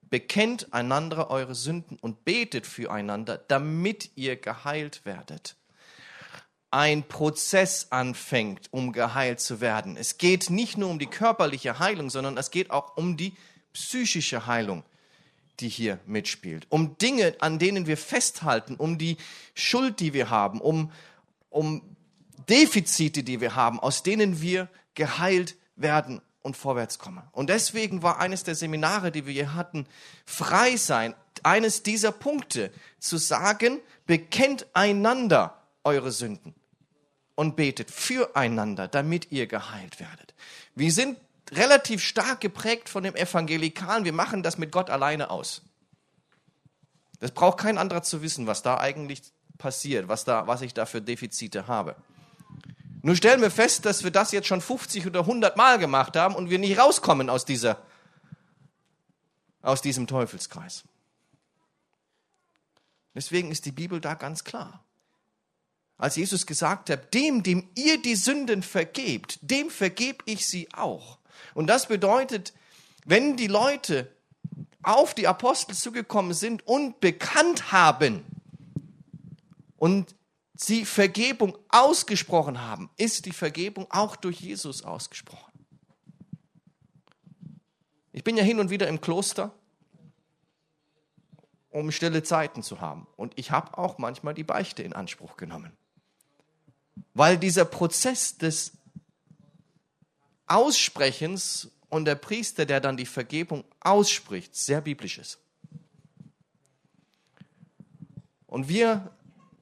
Bekennt 0.02 0.73
einander 0.73 1.31
eure 1.31 1.54
Sünden 1.54 1.99
und 1.99 2.25
betet 2.25 2.66
füreinander, 2.66 3.38
damit 3.38 4.11
ihr 4.16 4.37
geheilt 4.37 5.04
werdet. 5.04 5.57
Ein 6.71 7.04
Prozess 7.04 7.88
anfängt, 7.90 8.69
um 8.73 8.93
geheilt 8.93 9.40
zu 9.40 9.61
werden. 9.61 9.97
Es 9.97 10.19
geht 10.19 10.50
nicht 10.50 10.76
nur 10.76 10.90
um 10.90 10.99
die 10.99 11.07
körperliche 11.07 11.78
Heilung, 11.78 12.11
sondern 12.11 12.37
es 12.37 12.50
geht 12.50 12.71
auch 12.71 12.97
um 12.97 13.16
die 13.16 13.35
psychische 13.73 14.47
Heilung, 14.47 14.85
die 15.61 15.69
hier 15.69 15.99
mitspielt. 16.07 16.66
Um 16.69 16.99
Dinge, 16.99 17.37
an 17.40 17.59
denen 17.59 17.87
wir 17.87 17.97
festhalten, 17.97 18.76
um 18.76 18.99
die 18.99 19.16
Schuld, 19.54 20.00
die 20.00 20.12
wir 20.12 20.31
haben, 20.31 20.61
um, 20.61 20.93
um 21.49 21.97
Defizite, 22.49 23.23
die 23.23 23.40
wir 23.40 23.54
haben, 23.54 23.81
aus 23.81 24.02
denen 24.02 24.40
wir 24.40 24.69
geheilt 24.95 25.52
werden 25.52 25.63
werden 25.76 26.21
und 26.43 26.57
vorwärts 26.57 26.99
kommen. 26.99 27.23
Und 27.33 27.49
deswegen 27.49 28.02
war 28.02 28.21
eines 28.21 28.45
der 28.45 28.54
Seminare, 28.54 29.11
die 29.11 29.26
wir 29.26 29.33
hier 29.33 29.54
hatten, 29.54 29.87
frei 30.26 30.76
sein, 30.76 31.14
eines 31.43 31.83
dieser 31.83 32.12
Punkte 32.12 32.71
zu 32.99 33.16
sagen, 33.16 33.81
bekennt 34.07 34.66
einander 34.75 35.62
eure 35.85 36.12
Sünden 36.12 36.54
und 37.35 37.57
betet 37.57 37.90
füreinander, 37.90 38.88
damit 38.88 39.33
ihr 39.33 39.47
geheilt 39.47 40.00
werdet. 40.00 40.35
Wir 40.75 40.93
sind 40.93 41.19
relativ 41.50 42.02
stark 42.02 42.40
geprägt 42.40 42.88
von 42.88 43.02
dem 43.02 43.16
Evangelikalen. 43.16 44.04
Wir 44.04 44.12
machen 44.12 44.43
das 44.43 44.59
mit 44.59 44.73
Gott 44.73 44.90
alleine 44.90 45.31
aus. 45.31 45.62
Das 47.21 47.31
braucht 47.31 47.59
kein 47.59 47.78
anderer 47.78 48.02
zu 48.02 48.23
wissen, 48.23 48.47
was 48.47 48.62
da 48.62 48.78
eigentlich 48.78 49.23
passiert, 49.59 50.09
was, 50.09 50.25
da, 50.25 50.47
was 50.47 50.62
ich 50.62 50.75
da 50.75 50.85
für 50.85 51.00
Defizite 51.00 51.66
habe. 51.66 51.97
Nun 53.07 53.17
stellen 53.17 53.43
wir 53.43 53.51
fest, 53.51 53.85
dass 53.85 54.03
wir 54.03 54.11
das 54.11 54.33
jetzt 54.33 54.49
schon 54.49 54.63
50 54.63 55.07
oder 55.07 55.21
100 55.21 55.59
Mal 55.59 55.79
gemacht 55.79 56.17
haben 56.17 56.35
und 56.35 56.49
wir 56.49 56.59
nicht 56.59 56.79
rauskommen 56.79 57.29
aus, 57.29 57.45
dieser, 57.45 57.83
aus 59.61 59.83
diesem 59.83 60.07
Teufelskreis. 60.07 60.85
Deswegen 63.15 63.51
ist 63.51 63.67
die 63.67 63.73
Bibel 63.73 64.01
da 64.01 64.15
ganz 64.15 64.43
klar. 64.43 64.83
Als 65.99 66.17
Jesus 66.17 66.47
gesagt 66.47 66.89
hat, 66.89 67.13
dem, 67.13 67.43
dem 67.43 67.69
ihr 67.75 68.01
die 68.01 68.17
Sünden 68.17 68.63
vergebt, 68.63 69.39
dem 69.43 69.69
vergebe 69.69 70.25
ich 70.25 70.47
sie 70.47 70.73
auch. 70.73 71.19
Und 71.53 71.67
das 71.67 71.89
bedeutet, 71.89 72.55
wenn 73.05 73.37
die 73.37 73.49
Leute 73.49 74.11
auf 74.83 75.13
die 75.13 75.29
Apostel 75.29 75.75
zugekommen 75.75 76.33
sind 76.33 76.67
und 76.67 77.01
bekannt 77.01 77.71
haben 77.71 78.25
und 79.77 80.15
sie 80.55 80.85
Vergebung 80.85 81.59
ausgesprochen 81.69 82.63
haben, 82.63 82.91
ist 82.97 83.27
die 83.27 83.33
Vergebung 83.33 83.87
auch 83.91 84.17
durch 84.17 84.41
Jesus 84.41 84.83
ausgesprochen. 84.83 85.53
Ich 88.13 88.23
bin 88.23 88.37
ja 88.37 88.45
hin 88.45 88.61
und 88.61 88.71
wieder 88.71 88.87
im 88.87 89.01
Kloster, 89.01 89.53
um 91.71 91.91
stille 91.91 92.23
Zeiten 92.23 92.63
zu 92.63 92.81
haben. 92.81 93.09
Und 93.17 93.37
ich 93.37 93.51
habe 93.51 93.77
auch 93.77 93.99
manchmal 93.99 94.35
die 94.35 94.45
Beichte 94.45 94.85
in 94.85 94.93
Anspruch 94.93 95.37
genommen. 95.37 95.73
Weil 97.13 97.37
dieser 97.37 97.65
Prozess 97.65 98.39
des 98.39 98.73
Aussprechens 100.47 101.73
und 101.89 102.05
der 102.05 102.15
Priester, 102.15 102.67
der 102.67 102.81
dann 102.81 102.97
die 102.97 103.07
Vergebung 103.07 103.65
ausspricht, 103.81 104.55
sehr 104.55 104.81
biblisch 104.81 105.19
ist. 105.19 105.41
Und 108.47 108.69
wir, 108.69 109.13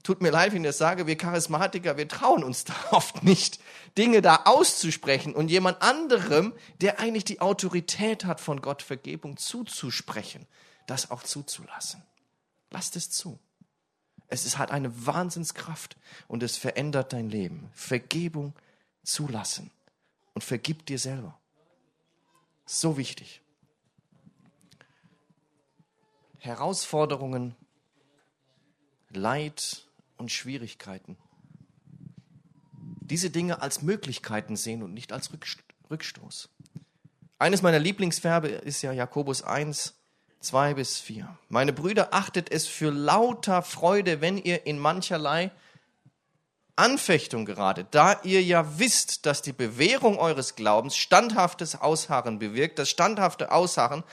tut 0.02 0.21
mir 0.21 0.30
leid, 0.30 0.52
wenn 0.52 0.64
ich 0.64 0.68
das 0.68 0.78
sage, 0.78 1.06
wir 1.06 1.16
Charismatiker, 1.16 1.97
wir 1.97 2.09
trauen 2.09 2.44
uns 2.44 2.64
da 2.64 2.75
oft 2.90 3.23
nicht, 3.23 3.61
Dinge 3.97 4.23
da 4.23 4.42
auszusprechen 4.44 5.35
und 5.35 5.49
jemand 5.49 5.82
anderem, 5.82 6.52
der 6.80 6.99
eigentlich 7.00 7.25
die 7.25 7.40
Autorität 7.40 8.25
hat, 8.25 8.40
von 8.40 8.61
Gott 8.61 8.82
Vergebung 8.82 9.37
zuzusprechen, 9.37 10.47
das 10.87 11.11
auch 11.11 11.23
zuzulassen. 11.23 12.02
Lasst 12.71 12.97
es 12.97 13.11
zu. 13.11 13.38
Es 14.28 14.47
ist, 14.47 14.56
hat 14.56 14.71
eine 14.71 15.06
Wahnsinnskraft 15.06 15.97
und 16.26 16.42
es 16.42 16.56
verändert 16.56 17.12
dein 17.12 17.28
Leben. 17.28 17.68
Vergebung 17.75 18.54
zulassen 19.04 19.71
und 20.32 20.42
vergib 20.42 20.87
dir 20.87 20.99
selber. 20.99 21.38
So 22.64 22.97
wichtig. 22.97 23.42
Herausforderungen, 26.38 27.54
Leid 29.14 29.87
und 30.23 30.33
Schwierigkeiten 30.33 31.19
diese 33.12 33.29
Dinge 33.29 33.61
als 33.61 33.83
Möglichkeiten 33.83 34.57
sehen 34.57 34.83
und 34.83 34.95
nicht 34.95 35.12
als 35.12 35.31
Rückstoß. 35.91 36.49
Eines 37.38 37.61
meiner 37.61 37.79
Lieblingsverbe 37.79 38.49
ist 38.49 38.81
ja 38.81 38.93
Jakobus 38.93 39.43
1, 39.43 39.95
2 40.41 40.75
bis 40.75 40.99
4. 41.00 41.37
Meine 41.50 41.73
Brüder, 41.75 42.14
achtet 42.14 42.50
es 42.50 42.67
für 42.67 42.91
lauter 42.91 43.62
Freude, 43.62 44.23
wenn 44.23 44.38
ihr 44.38 44.64
in 44.64 44.79
mancherlei 44.79 45.50
Anfechtung 46.76 47.45
geratet, 47.45 47.88
da 47.91 48.19
ihr 48.23 48.43
ja 48.43 48.79
wisst, 48.79 49.26
dass 49.26 49.43
die 49.43 49.52
Bewährung 49.52 50.19
eures 50.19 50.55
Glaubens 50.57 50.97
standhaftes 50.97 51.79
Ausharren 51.79 52.38
bewirkt, 52.38 52.79
das 52.79 52.88
standhafte 52.88 53.52
Ausharren 53.52 54.05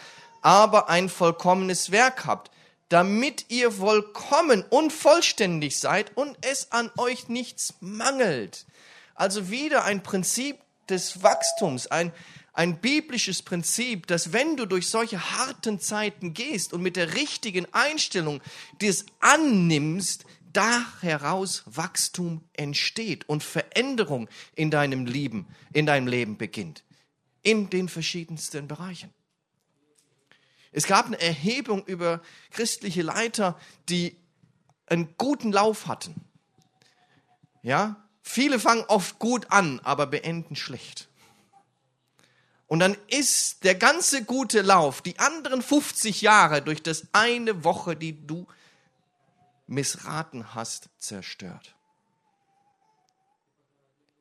aber 0.42 0.89
ein 0.89 1.10
vollkommenes 1.10 1.92
Werk 1.92 2.25
habt, 2.25 2.51
damit 2.89 3.46
ihr 3.50 3.72
vollkommen 3.72 4.63
und 4.69 4.91
vollständig 4.91 5.77
seid 5.77 6.17
und 6.17 6.38
es 6.41 6.72
an 6.72 6.91
euch 6.98 7.29
nichts 7.29 7.75
mangelt. 7.79 8.65
Also 9.15 9.50
wieder 9.50 9.86
ein 9.86 10.01
Prinzip 10.01 10.58
des 10.89 11.22
Wachstums, 11.22 11.88
ein, 11.88 12.12
ein 12.53 12.81
biblisches 12.81 13.43
Prinzip, 13.43 14.08
dass 14.08 14.34
wenn 14.34 14.58
du 14.58 14.65
durch 14.65 14.89
solche 14.89 15.31
harten 15.31 15.79
Zeiten 15.79 16.34
gehst 16.34 16.74
und 16.74 16.81
mit 16.81 16.96
der 16.96 17.13
richtigen 17.13 17.67
Einstellung 17.74 18.41
das 18.79 19.05
annimmst, 19.19 20.25
da 20.51 20.84
heraus 21.01 21.63
Wachstum 21.67 22.43
entsteht 22.53 23.29
und 23.29 23.43
Veränderung 23.43 24.27
in 24.55 24.72
deinem 24.72 25.05
Leben, 25.05 25.48
in 25.74 25.86
deinem 25.86 26.08
Leben 26.08 26.38
beginnt. 26.38 26.84
In 27.43 27.69
den 27.69 27.88
verschiedensten 27.88 28.67
Bereichen. 28.67 29.13
Es 30.72 30.86
gab 30.86 31.08
eine 31.08 31.20
Erhebung 31.20 31.86
über 31.86 32.22
christliche 32.52 33.02
Leiter, 33.02 33.60
die 33.90 34.16
einen 34.86 35.16
guten 35.18 35.52
Lauf 35.52 35.88
hatten. 35.88 36.16
Ja, 37.62 37.98
Viele 38.32 38.60
fangen 38.60 38.86
oft 38.90 39.18
gut 39.18 39.52
an, 39.52 39.80
aber 39.80 40.06
beenden 40.06 40.56
schlecht. 40.56 41.08
Und 42.68 42.78
dann 42.78 42.96
ist 43.08 43.64
der 43.64 43.74
ganze 43.74 44.24
gute 44.24 44.62
Lauf, 44.62 45.02
die 45.02 45.18
anderen 45.18 45.64
50 45.64 46.22
Jahre 46.22 46.62
durch 46.62 46.84
das 46.84 47.08
eine 47.12 47.63
Woche, 47.63 47.96
die 47.96 48.28
du 48.28 48.46
missraten 49.65 50.54
hast, 50.54 50.89
zerstört. 51.00 51.74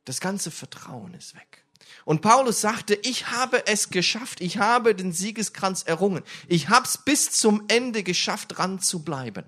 Das 0.06 0.20
ganze 0.20 0.50
Vertrauen 0.50 1.12
ist 1.12 1.34
weg. 1.34 1.62
Und 2.04 2.22
Paulus 2.22 2.60
sagte, 2.60 2.98
ich 3.02 3.28
habe 3.28 3.66
es 3.66 3.90
geschafft, 3.90 4.40
ich 4.40 4.58
habe 4.58 4.94
den 4.94 5.12
Siegeskranz 5.12 5.82
errungen, 5.82 6.22
ich 6.46 6.68
habe 6.68 6.86
es 6.86 6.98
bis 6.98 7.30
zum 7.30 7.64
Ende 7.68 8.02
geschafft, 8.02 8.56
dran 8.56 8.80
zu 8.80 9.00
bleiben. 9.00 9.44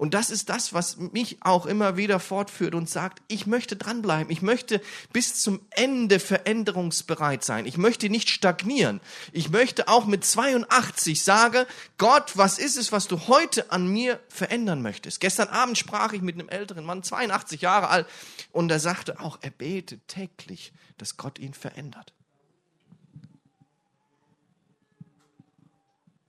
Und 0.00 0.14
das 0.14 0.30
ist 0.30 0.48
das, 0.48 0.72
was 0.72 0.96
mich 0.96 1.36
auch 1.42 1.66
immer 1.66 1.98
wieder 1.98 2.20
fortführt 2.20 2.74
und 2.74 2.88
sagt, 2.88 3.20
ich 3.28 3.46
möchte 3.46 3.76
dranbleiben. 3.76 4.32
Ich 4.32 4.40
möchte 4.40 4.80
bis 5.12 5.42
zum 5.42 5.60
Ende 5.68 6.20
veränderungsbereit 6.20 7.44
sein. 7.44 7.66
Ich 7.66 7.76
möchte 7.76 8.08
nicht 8.08 8.30
stagnieren. 8.30 9.02
Ich 9.30 9.50
möchte 9.50 9.88
auch 9.88 10.06
mit 10.06 10.24
82 10.24 11.22
sagen, 11.22 11.66
Gott, 11.98 12.38
was 12.38 12.58
ist 12.58 12.78
es, 12.78 12.92
was 12.92 13.08
du 13.08 13.28
heute 13.28 13.70
an 13.72 13.88
mir 13.88 14.18
verändern 14.30 14.80
möchtest? 14.80 15.20
Gestern 15.20 15.48
Abend 15.48 15.76
sprach 15.76 16.14
ich 16.14 16.22
mit 16.22 16.36
einem 16.36 16.48
älteren 16.48 16.86
Mann, 16.86 17.02
82 17.02 17.60
Jahre 17.60 17.88
alt, 17.88 18.06
und 18.52 18.70
er 18.70 18.80
sagte 18.80 19.20
auch, 19.20 19.36
er 19.42 19.50
betet 19.50 20.08
täglich, 20.08 20.72
dass 20.96 21.18
Gott 21.18 21.38
ihn 21.38 21.52
verändert. 21.52 22.14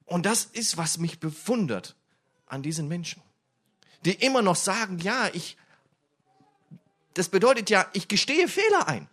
Und 0.07 0.25
das 0.25 0.43
ist, 0.43 0.75
was 0.75 0.97
mich 0.97 1.21
bewundert 1.21 1.95
an 2.47 2.63
diesen 2.63 2.89
Menschen 2.89 3.21
die 4.05 4.13
immer 4.13 4.41
noch 4.41 4.55
sagen, 4.55 4.99
ja, 4.99 5.29
ich, 5.33 5.57
das 7.13 7.29
bedeutet 7.29 7.69
ja, 7.69 7.85
ich 7.93 8.07
gestehe 8.07 8.47
Fehler 8.47 8.87
ein, 8.87 9.07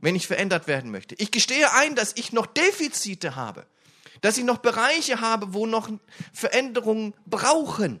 wenn 0.00 0.14
ich 0.14 0.26
verändert 0.26 0.66
werden 0.66 0.90
möchte. 0.90 1.14
Ich 1.16 1.30
gestehe 1.30 1.72
ein, 1.72 1.94
dass 1.94 2.12
ich 2.16 2.32
noch 2.32 2.46
Defizite 2.46 3.36
habe, 3.36 3.66
dass 4.20 4.38
ich 4.38 4.44
noch 4.44 4.58
Bereiche 4.58 5.20
habe, 5.20 5.54
wo 5.54 5.66
noch 5.66 5.90
Veränderungen 6.32 7.14
brauchen. 7.26 8.00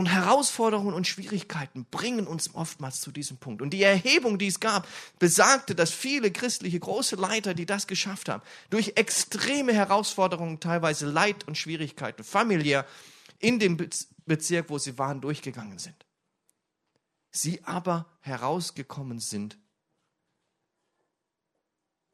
Und 0.00 0.06
Herausforderungen 0.06 0.94
und 0.94 1.06
Schwierigkeiten 1.06 1.84
bringen 1.84 2.26
uns 2.26 2.54
oftmals 2.54 3.02
zu 3.02 3.12
diesem 3.12 3.36
Punkt. 3.36 3.60
Und 3.60 3.68
die 3.74 3.82
Erhebung, 3.82 4.38
die 4.38 4.46
es 4.46 4.58
gab, 4.58 4.88
besagte, 5.18 5.74
dass 5.74 5.90
viele 5.90 6.30
christliche 6.30 6.80
große 6.80 7.16
Leiter, 7.16 7.52
die 7.52 7.66
das 7.66 7.86
geschafft 7.86 8.30
haben, 8.30 8.42
durch 8.70 8.94
extreme 8.94 9.74
Herausforderungen, 9.74 10.58
teilweise 10.58 11.04
Leid 11.04 11.46
und 11.46 11.58
Schwierigkeiten, 11.58 12.24
familiär, 12.24 12.86
in 13.40 13.58
dem 13.58 13.76
Bezirk, 14.24 14.70
wo 14.70 14.78
sie 14.78 14.96
waren, 14.96 15.20
durchgegangen 15.20 15.78
sind. 15.78 16.06
Sie 17.30 17.62
aber 17.64 18.06
herausgekommen 18.20 19.20
sind 19.20 19.58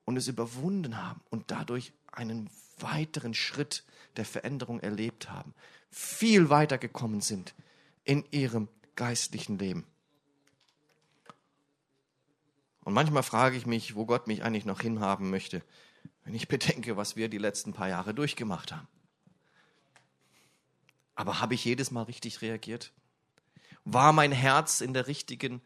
und 0.05 0.17
es 0.17 0.27
überwunden 0.27 1.01
haben 1.01 1.21
und 1.31 1.53
dadurch 1.53 1.93
einen 2.11 2.51
weiteren 2.79 3.33
Schritt 3.33 3.85
der 4.17 4.25
Veränderung 4.25 4.81
erlebt 4.81 5.31
haben, 5.31 5.55
viel 5.93 6.51
weiter 6.51 6.79
gekommen 6.79 7.21
sind 7.21 7.55
in 8.07 8.25
ihrem 8.31 8.69
geistlichen 8.95 9.59
Leben. 9.59 9.87
Und 12.83 12.95
manchmal 12.95 13.25
frage 13.25 13.57
ich 13.57 13.67
mich, 13.67 13.97
wo 13.97 14.07
Gott 14.07 14.29
mich 14.29 14.45
eigentlich 14.45 14.65
noch 14.65 14.81
hinhaben 14.81 15.29
möchte, 15.29 15.63
wenn 16.25 16.35
ich 16.35 16.49
bedenke, 16.49 16.97
was 16.97 17.17
wir 17.17 17.29
die 17.29 17.37
letzten 17.37 17.75
paar 17.75 17.89
Jahre 17.89 18.15
durchgemacht 18.15 18.73
haben. 18.73 18.89
Aber 21.17 21.41
habe 21.41 21.55
ich 21.55 21.65
jedes 21.65 21.91
Mal 21.91 22.03
richtig 22.03 22.43
reagiert? 22.43 22.93
War 23.85 24.13
mein 24.13 24.33
Herz 24.33 24.81
in 24.81 24.93
der 24.93 25.09
richtigen, 25.09 25.63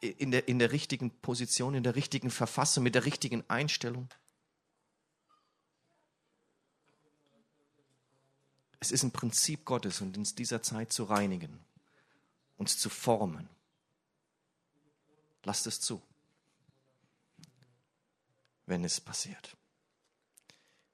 in 0.00 0.30
der, 0.30 0.46
in 0.48 0.58
der 0.58 0.70
richtigen 0.70 1.10
Position, 1.10 1.74
in 1.74 1.82
der 1.82 1.96
richtigen 1.96 2.30
Verfassung, 2.30 2.84
mit 2.84 2.94
der 2.94 3.04
richtigen 3.06 3.42
Einstellung? 3.48 4.08
Es 8.78 8.92
ist 8.92 9.02
ein 9.02 9.12
Prinzip 9.12 9.64
Gottes 9.64 10.00
und 10.00 10.16
in 10.16 10.24
dieser 10.24 10.62
Zeit 10.62 10.92
zu 10.92 11.04
reinigen, 11.04 11.58
uns 12.62 12.78
zu 12.78 12.88
formen. 12.88 13.48
Lasst 15.42 15.66
es 15.66 15.80
zu, 15.80 16.00
wenn 18.66 18.84
es 18.84 19.00
passiert. 19.00 19.56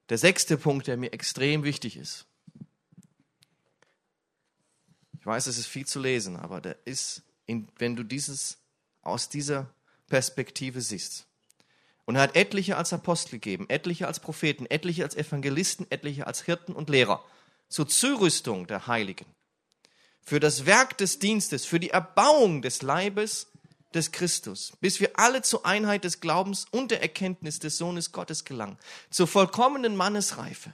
Der 0.09 0.17
sechste 0.17 0.57
Punkt, 0.57 0.87
der 0.87 0.97
mir 0.97 1.13
extrem 1.13 1.65
wichtig 1.65 1.99
ist, 1.99 2.25
ich 5.21 5.27
weiß, 5.27 5.47
es 5.47 5.59
ist 5.59 5.67
viel 5.67 5.87
zu 5.87 6.01
lesen, 6.01 6.37
aber 6.37 6.63
der 6.63 6.79
ist, 6.87 7.23
wenn 7.47 7.97
du 7.97 8.03
dieses 8.03 8.57
aus 9.03 9.29
dieser 9.29 9.69
Perspektive 10.07 10.81
siehst. 10.81 11.27
Und 12.07 12.17
er 12.17 12.23
hat 12.23 12.37
etliche 12.37 12.79
als 12.79 12.95
Apostel 12.95 13.33
gegeben, 13.33 13.69
etliche 13.69 14.07
als 14.07 14.21
Propheten, 14.21 14.65
etliche 14.65 15.05
als 15.05 15.15
Evangelisten, 15.15 15.87
etliche 15.91 16.27
als 16.27 16.45
Hirten 16.45 16.73
und 16.73 16.89
Lehrer 16.89 17.23
zur 17.69 17.87
Zurüstung 17.87 18.67
der 18.67 18.87
Heiligen, 18.87 19.27
für 20.29 20.41
das 20.41 20.67
Werk 20.67 20.99
des 20.99 21.19
Dienstes, 21.19 21.65
für 21.65 21.81
die 21.81 21.89
Erbauung 21.89 22.61
des 22.61 22.83
Leibes 22.83 23.47
des 23.95 24.13
Christus, 24.13 24.75
bis 24.79 25.01
wir 25.01 25.19
alle 25.19 25.41
zur 25.41 25.65
Einheit 25.65 26.05
des 26.05 26.21
Glaubens 26.21 26.67
und 26.71 26.91
der 26.91 27.01
Erkenntnis 27.01 27.61
des 27.61 27.79
Sohnes 27.79 28.13
Gottes 28.13 28.45
gelangen, 28.45 28.77
zur 29.09 29.27
vollkommenen 29.27 29.97
Mannesreife, 29.97 30.71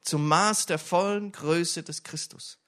zum 0.00 0.26
Maß 0.26 0.66
der 0.66 0.80
vollen 0.80 1.30
Größe 1.30 1.84
des 1.84 2.02
Christus, 2.02 2.58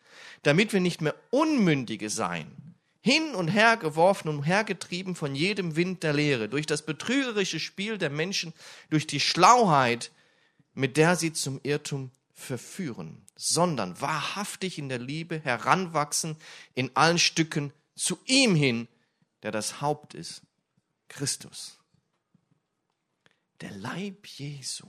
damit 0.45 0.73
wir 0.73 0.79
nicht 0.79 1.01
mehr 1.01 1.17
Unmündige 1.31 2.09
sein, 2.09 2.77
hin 3.01 3.35
und 3.35 3.49
her 3.49 3.77
geworfen 3.77 4.29
und 4.29 4.45
hergetrieben 4.45 5.17
von 5.17 5.35
jedem 5.35 5.75
Wind 5.75 6.05
der 6.05 6.13
Lehre, 6.13 6.49
durch 6.49 6.67
das 6.67 6.83
betrügerische 6.83 7.59
Spiel 7.59 7.99
der 7.99 8.11
Menschen, 8.11 8.55
durch 8.91 9.09
die 9.09 9.19
Schlauheit, 9.19 10.13
mit 10.75 10.97
der 10.97 11.17
sie 11.17 11.33
zum 11.33 11.59
Irrtum 11.65 12.13
verführen, 12.39 13.27
sondern 13.35 14.01
wahrhaftig 14.01 14.79
in 14.79 14.89
der 14.89 15.01
Liebe 15.01 15.41
heranwachsen 15.41 16.37
in 16.75 16.95
allen 16.97 17.19
Stücken 17.19 17.73
zu 17.97 18.19
ihm 18.27 18.55
hin, 18.55 18.87
der 19.43 19.51
das 19.51 19.81
Haupt 19.81 20.15
ist, 20.15 20.43
Christus. 21.09 21.79
Der 23.61 23.73
Leib 23.73 24.27
Jesu 24.27 24.87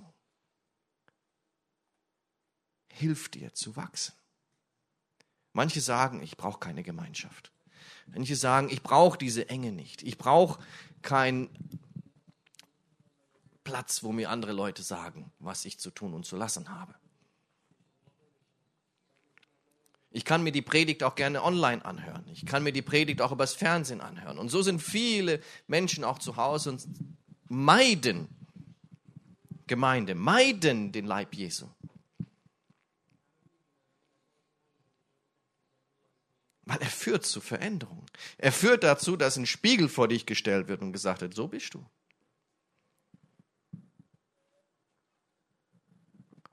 hilft 2.92 3.34
dir 3.34 3.54
zu 3.54 3.76
wachsen. 3.76 4.14
Manche 5.52 5.82
sagen, 5.82 6.22
ich 6.22 6.38
brauche 6.38 6.60
keine 6.60 6.84
Gemeinschaft. 6.84 7.52
Manche 8.06 8.36
sagen, 8.36 8.70
ich 8.70 8.84
brauche 8.84 9.18
diese 9.18 9.50
Enge 9.50 9.72
nicht. 9.72 10.04
Ich 10.04 10.20
brauche 10.20 10.64
keinen 11.02 11.50
Platz, 13.64 14.04
wo 14.04 14.12
mir 14.12 14.30
andere 14.30 14.52
Leute 14.52 14.84
sagen, 14.84 15.32
was 15.40 15.66
ich 15.66 15.80
zu 15.80 15.90
tun 15.90 16.14
und 16.14 16.26
zu 16.26 16.38
lassen 16.38 16.70
habe. 16.70 16.94
Ich 20.12 20.26
kann 20.26 20.44
mir 20.44 20.52
die 20.52 20.64
Predigt 20.64 21.04
auch 21.04 21.16
gerne 21.16 21.44
online 21.44 21.86
anhören. 21.86 22.28
Ich 22.32 22.46
kann 22.46 22.64
mir 22.64 22.74
die 22.74 22.82
Predigt 22.82 23.22
auch 23.22 23.32
übers 23.32 23.54
Fernsehen 23.54 24.02
anhören. 24.02 24.40
Und 24.40 24.50
so 24.50 24.62
sind 24.62 24.82
viele 24.82 25.40
Menschen 25.68 26.04
auch 26.04 26.18
zu 26.18 26.36
Hause 26.36 26.72
und 26.72 26.88
meiden 27.48 28.28
Gemeinde, 29.68 30.16
meiden 30.16 30.92
den 30.92 31.06
Leib 31.06 31.36
Jesu. 31.36 31.68
Weil 36.66 36.80
er 36.82 36.90
führt 36.90 37.26
zu 37.26 37.40
Veränderungen. 37.40 38.06
Er 38.38 38.52
führt 38.52 38.84
dazu, 38.84 39.16
dass 39.16 39.38
ein 39.38 39.46
Spiegel 39.46 39.90
vor 39.90 40.08
dich 40.08 40.26
gestellt 40.26 40.68
wird 40.68 40.82
und 40.82 40.92
gesagt 40.92 41.22
wird, 41.22 41.36
so 41.36 41.48
bist 41.48 41.76
du. 41.76 41.86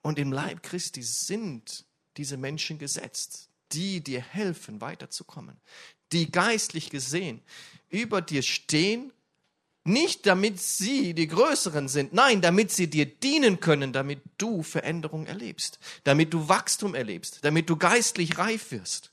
Und 0.03 0.19
im 0.19 0.31
Leib 0.31 0.63
Christi 0.63 1.03
sind 1.03 1.87
diese 2.17 2.37
Menschen 2.37 2.79
gesetzt, 2.79 3.46
die 3.73 4.03
dir 4.03 4.21
helfen, 4.21 4.81
weiterzukommen, 4.81 5.57
die 6.13 6.31
geistlich 6.31 6.91
gesehen 6.91 7.43
über 7.89 8.21
dir 8.21 8.43
stehen, 8.43 9.13
nicht 9.85 10.27
damit 10.27 10.61
sie 10.61 11.15
die 11.15 11.29
Größeren 11.29 11.89
sind, 11.89 12.13
nein, 12.13 12.41
damit 12.41 12.73
sie 12.73 12.89
dir 12.89 13.07
dienen 13.07 13.61
können, 13.61 13.93
damit 13.93 14.21
du 14.37 14.63
Veränderung 14.63 15.27
erlebst, 15.27 15.79
damit 16.03 16.35
du 16.35 16.49
Wachstum 16.49 16.95
erlebst, 16.95 17.39
damit 17.43 17.71
du 17.71 17.77
geistlich 17.77 18.37
reif 18.37 18.73
wirst. 18.73 19.13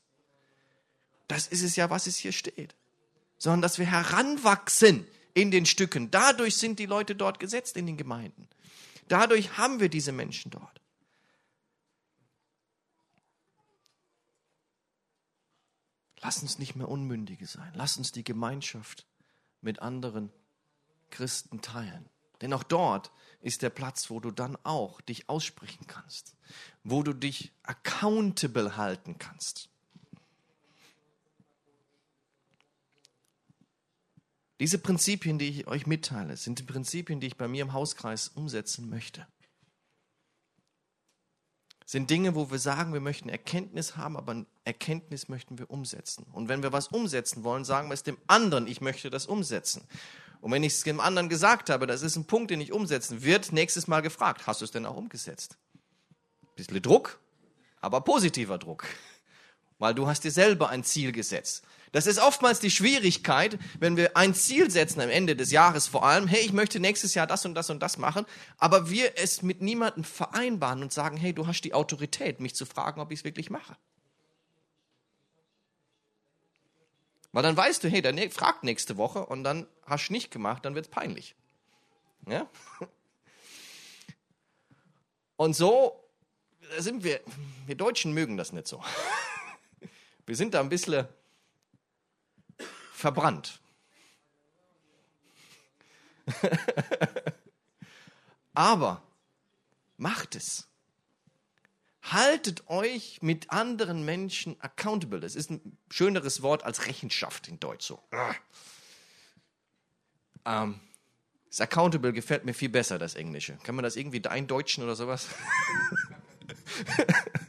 Das 1.28 1.46
ist 1.46 1.62
es 1.62 1.76
ja, 1.76 1.90
was 1.90 2.06
es 2.06 2.16
hier 2.16 2.32
steht. 2.32 2.74
Sondern 3.38 3.62
dass 3.62 3.78
wir 3.78 3.86
heranwachsen 3.86 5.06
in 5.32 5.50
den 5.50 5.66
Stücken. 5.66 6.10
Dadurch 6.10 6.56
sind 6.56 6.78
die 6.78 6.86
Leute 6.86 7.14
dort 7.14 7.38
gesetzt 7.38 7.76
in 7.76 7.86
den 7.86 7.96
Gemeinden. 7.96 8.48
Dadurch 9.08 9.56
haben 9.56 9.80
wir 9.80 9.88
diese 9.88 10.12
Menschen 10.12 10.50
dort. 10.50 10.80
Lass 16.24 16.40
uns 16.40 16.58
nicht 16.58 16.74
mehr 16.74 16.88
Unmündige 16.88 17.46
sein. 17.46 17.70
Lass 17.74 17.98
uns 17.98 18.10
die 18.10 18.24
Gemeinschaft 18.24 19.06
mit 19.60 19.80
anderen 19.80 20.32
Christen 21.10 21.60
teilen. 21.60 22.08
Denn 22.40 22.54
auch 22.54 22.62
dort 22.62 23.12
ist 23.42 23.60
der 23.60 23.68
Platz, 23.68 24.08
wo 24.08 24.20
du 24.20 24.30
dann 24.30 24.56
auch 24.64 25.02
dich 25.02 25.28
aussprechen 25.28 25.86
kannst, 25.86 26.34
wo 26.82 27.02
du 27.02 27.12
dich 27.12 27.52
accountable 27.62 28.78
halten 28.78 29.18
kannst. 29.18 29.68
Diese 34.60 34.78
Prinzipien, 34.78 35.38
die 35.38 35.50
ich 35.50 35.66
euch 35.66 35.86
mitteile, 35.86 36.38
sind 36.38 36.58
die 36.58 36.62
Prinzipien, 36.62 37.20
die 37.20 37.26
ich 37.26 37.36
bei 37.36 37.48
mir 37.48 37.60
im 37.60 37.74
Hauskreis 37.74 38.28
umsetzen 38.28 38.88
möchte. 38.88 39.26
Sind 41.86 42.08
Dinge, 42.08 42.34
wo 42.34 42.50
wir 42.50 42.58
sagen, 42.58 42.94
wir 42.94 43.00
möchten 43.00 43.28
Erkenntnis 43.28 43.96
haben, 43.96 44.16
aber 44.16 44.46
Erkenntnis 44.64 45.28
möchten 45.28 45.58
wir 45.58 45.70
umsetzen. 45.70 46.26
Und 46.32 46.48
wenn 46.48 46.62
wir 46.62 46.72
was 46.72 46.88
umsetzen 46.88 47.44
wollen, 47.44 47.64
sagen 47.64 47.88
wir 47.88 47.94
es 47.94 48.02
dem 48.02 48.16
anderen, 48.26 48.66
ich 48.66 48.80
möchte 48.80 49.10
das 49.10 49.26
umsetzen. 49.26 49.86
Und 50.40 50.50
wenn 50.52 50.62
ich 50.62 50.74
es 50.74 50.82
dem 50.82 51.00
anderen 51.00 51.28
gesagt 51.28 51.70
habe, 51.70 51.86
das 51.86 52.02
ist 52.02 52.16
ein 52.16 52.26
Punkt, 52.26 52.50
den 52.50 52.60
ich 52.60 52.72
umsetzen, 52.72 53.22
wird 53.22 53.52
nächstes 53.52 53.86
Mal 53.86 54.00
gefragt, 54.00 54.46
hast 54.46 54.60
du 54.60 54.64
es 54.64 54.70
denn 54.70 54.86
auch 54.86 54.96
umgesetzt? 54.96 55.56
Bisschen 56.56 56.82
Druck, 56.82 57.18
aber 57.80 58.00
positiver 58.00 58.58
Druck. 58.58 58.84
Weil 59.78 59.94
du 59.94 60.06
hast 60.06 60.24
dir 60.24 60.30
selber 60.30 60.70
ein 60.70 60.84
Ziel 60.84 61.12
gesetzt. 61.12 61.64
Das 61.92 62.06
ist 62.06 62.18
oftmals 62.18 62.58
die 62.58 62.70
Schwierigkeit, 62.70 63.58
wenn 63.78 63.96
wir 63.96 64.16
ein 64.16 64.34
Ziel 64.34 64.68
setzen 64.70 65.00
am 65.00 65.10
Ende 65.10 65.36
des 65.36 65.52
Jahres 65.52 65.86
vor 65.86 66.04
allem, 66.04 66.26
hey, 66.26 66.40
ich 66.44 66.52
möchte 66.52 66.80
nächstes 66.80 67.14
Jahr 67.14 67.28
das 67.28 67.44
und 67.44 67.54
das 67.54 67.70
und 67.70 67.80
das 67.80 67.98
machen, 67.98 68.26
aber 68.58 68.90
wir 68.90 69.16
es 69.16 69.42
mit 69.42 69.62
niemandem 69.62 70.02
vereinbaren 70.02 70.82
und 70.82 70.92
sagen, 70.92 71.16
hey, 71.16 71.32
du 71.32 71.46
hast 71.46 71.60
die 71.60 71.72
Autorität, 71.72 72.40
mich 72.40 72.56
zu 72.56 72.66
fragen, 72.66 73.00
ob 73.00 73.12
ich 73.12 73.20
es 73.20 73.24
wirklich 73.24 73.48
mache. 73.48 73.76
Weil 77.30 77.42
dann 77.42 77.56
weißt 77.56 77.84
du, 77.84 77.88
hey, 77.88 78.02
der 78.02 78.30
fragt 78.30 78.64
nächste 78.64 78.96
Woche 78.96 79.26
und 79.26 79.44
dann 79.44 79.66
hast 79.86 80.08
du 80.08 80.12
nicht 80.12 80.30
gemacht, 80.30 80.64
dann 80.64 80.74
wird 80.74 80.86
es 80.86 80.90
peinlich. 80.90 81.34
Ja? 82.28 82.48
Und 85.36 85.54
so 85.54 86.00
sind 86.78 87.02
wir, 87.02 87.20
wir 87.66 87.74
Deutschen 87.74 88.12
mögen 88.12 88.36
das 88.36 88.52
nicht 88.52 88.68
so. 88.68 88.82
Wir 90.26 90.36
sind 90.36 90.54
da 90.54 90.60
ein 90.60 90.68
bisschen 90.68 91.06
verbrannt. 92.92 93.60
Aber 98.54 99.02
macht 99.96 100.36
es. 100.36 100.68
Haltet 102.02 102.68
euch 102.68 103.20
mit 103.22 103.50
anderen 103.50 104.04
Menschen 104.04 104.60
accountable. 104.60 105.20
Das 105.20 105.34
ist 105.36 105.50
ein 105.50 105.78
schöneres 105.90 106.42
Wort 106.42 106.62
als 106.64 106.86
Rechenschaft 106.86 107.48
in 107.48 107.58
Deutsch. 107.60 107.86
So. 107.86 108.02
Ähm, 110.44 110.80
das 111.48 111.60
accountable 111.60 112.12
gefällt 112.12 112.44
mir 112.44 112.52
viel 112.52 112.68
besser, 112.68 112.98
das 112.98 113.14
Englische. 113.14 113.56
Kann 113.62 113.74
man 113.74 113.82
das 113.82 113.96
irgendwie 113.96 114.24
eindeutschen 114.26 114.84
oder 114.84 114.96
sowas? 114.96 115.28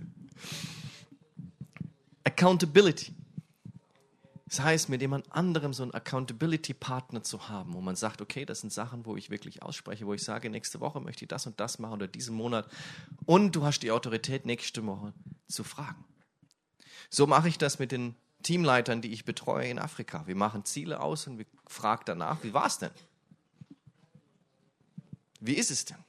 Accountability. 2.35 3.13
Das 4.47 4.59
heißt, 4.59 4.89
mit 4.89 4.99
jemand 4.99 5.31
anderem 5.31 5.73
so 5.73 5.83
einen 5.83 5.93
Accountability-Partner 5.93 7.23
zu 7.23 7.47
haben, 7.47 7.73
wo 7.73 7.79
man 7.79 7.95
sagt, 7.95 8.21
okay, 8.21 8.45
das 8.45 8.59
sind 8.59 8.73
Sachen, 8.73 9.05
wo 9.05 9.15
ich 9.15 9.29
wirklich 9.29 9.63
ausspreche, 9.63 10.05
wo 10.05 10.13
ich 10.13 10.21
sage, 10.21 10.49
nächste 10.49 10.81
Woche 10.81 10.99
möchte 10.99 11.23
ich 11.23 11.29
das 11.29 11.47
und 11.47 11.59
das 11.61 11.79
machen 11.79 11.93
oder 11.93 12.07
diesen 12.07 12.35
Monat. 12.35 12.69
Und 13.25 13.55
du 13.55 13.63
hast 13.63 13.79
die 13.79 13.91
Autorität, 13.91 14.45
nächste 14.45 14.85
Woche 14.85 15.13
zu 15.47 15.63
fragen. 15.63 16.03
So 17.09 17.25
mache 17.25 17.47
ich 17.47 17.57
das 17.57 17.79
mit 17.79 17.93
den 17.93 18.15
Teamleitern, 18.43 19.01
die 19.01 19.13
ich 19.13 19.23
betreue 19.23 19.69
in 19.69 19.79
Afrika. 19.79 20.27
Wir 20.27 20.35
machen 20.35 20.65
Ziele 20.65 20.99
aus 20.99 21.27
und 21.27 21.37
wir 21.37 21.45
fragen 21.67 22.03
danach, 22.05 22.43
wie 22.43 22.53
war 22.53 22.67
es 22.67 22.79
denn? 22.79 22.91
Wie 25.39 25.53
ist 25.53 25.71
es 25.71 25.85
denn? 25.85 26.04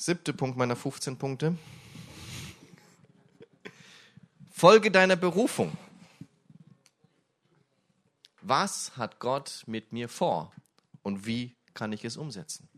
Siebte 0.00 0.32
Punkt 0.32 0.56
meiner 0.56 0.76
15 0.76 1.18
Punkte. 1.18 1.58
Folge 4.48 4.92
deiner 4.92 5.16
Berufung. 5.16 5.76
Was 8.40 8.96
hat 8.96 9.18
Gott 9.18 9.64
mit 9.66 9.92
mir 9.92 10.08
vor 10.08 10.52
und 11.02 11.26
wie 11.26 11.56
kann 11.74 11.92
ich 11.92 12.04
es 12.04 12.16
umsetzen? 12.16 12.68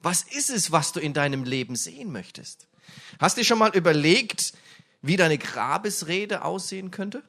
Was 0.00 0.22
ist 0.22 0.50
es, 0.50 0.70
was 0.70 0.92
du 0.92 1.00
in 1.00 1.14
deinem 1.14 1.44
Leben 1.44 1.76
sehen 1.76 2.12
möchtest? 2.12 2.68
Hast 3.18 3.38
du 3.38 3.44
schon 3.44 3.58
mal 3.58 3.74
überlegt, 3.74 4.52
wie 5.00 5.16
deine 5.16 5.38
Grabesrede 5.38 6.44
aussehen 6.44 6.90
könnte? 6.90 7.22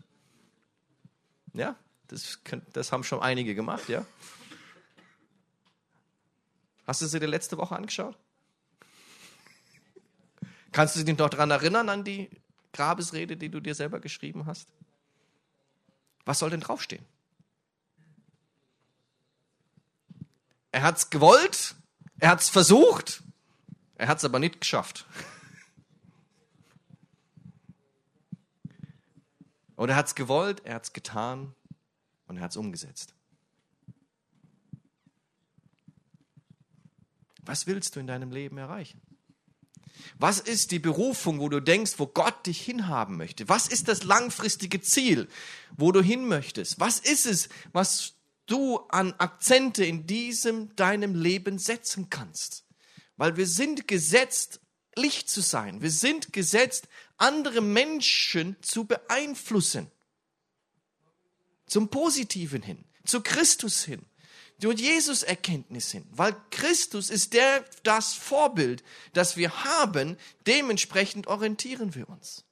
Ja, 1.53 1.77
das, 2.09 2.39
das 2.73 2.91
haben 2.91 3.05
schon 3.05 3.21
einige 3.21 3.55
gemacht, 3.55 3.87
ja. 3.87 4.05
Hast 6.85 7.01
du 7.01 7.05
sie 7.05 7.21
dir 7.21 7.27
letzte 7.27 7.57
Woche 7.57 7.77
angeschaut? 7.77 8.17
Kannst 10.71 10.95
du 10.95 11.03
dich 11.03 11.17
noch 11.17 11.29
daran 11.29 11.51
erinnern, 11.51 11.89
an 11.89 12.03
die 12.03 12.29
Grabesrede, 12.73 13.35
die 13.35 13.49
du 13.49 13.59
dir 13.59 13.75
selber 13.75 13.99
geschrieben 13.99 14.45
hast? 14.45 14.71
Was 16.25 16.39
soll 16.39 16.49
denn 16.49 16.61
draufstehen? 16.61 17.05
Er 20.71 20.83
hat 20.83 20.97
es 20.97 21.09
gewollt, 21.09 21.75
er 22.19 22.29
hat 22.29 22.39
es 22.39 22.49
versucht, 22.49 23.23
er 23.95 24.07
hat 24.07 24.19
es 24.19 24.23
aber 24.23 24.39
nicht 24.39 24.61
geschafft. 24.61 25.05
Oder 29.75 29.93
er 29.93 29.97
hat 29.97 30.07
es 30.07 30.15
gewollt, 30.15 30.63
er 30.63 30.75
hat 30.75 30.83
es 30.83 30.93
getan 30.93 31.53
und 32.27 32.37
er 32.37 32.43
hat 32.43 32.51
es 32.51 32.57
umgesetzt. 32.57 33.13
Was 37.43 37.67
willst 37.67 37.95
du 37.95 37.99
in 37.99 38.07
deinem 38.07 38.31
Leben 38.31 38.57
erreichen? 38.57 39.01
Was 40.19 40.39
ist 40.39 40.71
die 40.71 40.79
Berufung, 40.79 41.39
wo 41.39 41.49
du 41.49 41.59
denkst, 41.59 41.93
wo 41.97 42.07
Gott 42.07 42.45
dich 42.45 42.61
hinhaben 42.61 43.17
möchte? 43.17 43.49
Was 43.49 43.67
ist 43.67 43.87
das 43.87 44.03
langfristige 44.03 44.81
Ziel, 44.81 45.27
wo 45.77 45.91
du 45.91 46.01
hin 46.01 46.27
möchtest? 46.27 46.79
Was 46.79 46.99
ist 46.99 47.25
es, 47.25 47.49
was 47.73 48.13
du 48.45 48.77
an 48.89 49.13
Akzente 49.13 49.85
in 49.85 50.05
diesem 50.07 50.75
deinem 50.75 51.15
Leben 51.15 51.57
setzen 51.57 52.09
kannst? 52.09 52.65
Weil 53.17 53.37
wir 53.37 53.47
sind 53.47 53.87
gesetzt, 53.87 54.59
Licht 54.95 55.29
zu 55.29 55.41
sein. 55.41 55.81
Wir 55.81 55.91
sind 55.91 56.33
gesetzt, 56.33 56.87
andere 57.17 57.61
Menschen 57.61 58.57
zu 58.61 58.85
beeinflussen. 58.85 59.89
Zum 61.65 61.89
Positiven 61.89 62.61
hin, 62.61 62.83
zu 63.05 63.21
Christus 63.21 63.83
hin 63.83 64.05
durch 64.61 64.79
Jesus 64.79 65.23
Erkenntnis 65.23 65.91
hin, 65.91 66.07
weil 66.11 66.35
Christus 66.51 67.09
ist 67.09 67.33
der, 67.33 67.65
das 67.83 68.13
Vorbild, 68.13 68.83
das 69.13 69.35
wir 69.35 69.63
haben, 69.63 70.17
dementsprechend 70.47 71.27
orientieren 71.27 71.95
wir 71.95 72.07
uns. 72.07 72.45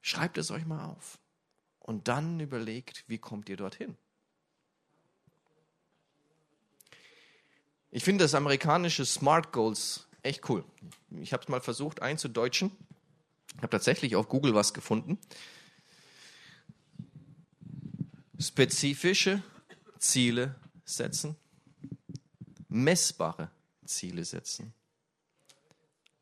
Schreibt 0.00 0.36
es 0.38 0.50
euch 0.50 0.66
mal 0.66 0.84
auf 0.86 1.18
und 1.78 2.08
dann 2.08 2.40
überlegt, 2.40 3.04
wie 3.06 3.18
kommt 3.18 3.48
ihr 3.48 3.56
dorthin. 3.56 3.96
Ich 7.92 8.02
finde 8.02 8.24
das 8.24 8.34
amerikanische 8.34 9.04
Smart 9.04 9.52
Goals 9.52 10.08
echt 10.22 10.48
cool. 10.48 10.64
Ich 11.20 11.32
habe 11.32 11.42
es 11.42 11.48
mal 11.48 11.60
versucht 11.60 12.02
einzudeutschen. 12.02 12.76
Ich 13.54 13.58
habe 13.58 13.70
tatsächlich 13.70 14.16
auf 14.16 14.28
Google 14.28 14.54
was 14.54 14.74
gefunden. 14.74 15.18
Spezifische 18.38 19.42
Ziele 19.98 20.56
setzen, 20.84 21.36
messbare 22.68 23.50
Ziele 23.84 24.24
setzen, 24.24 24.74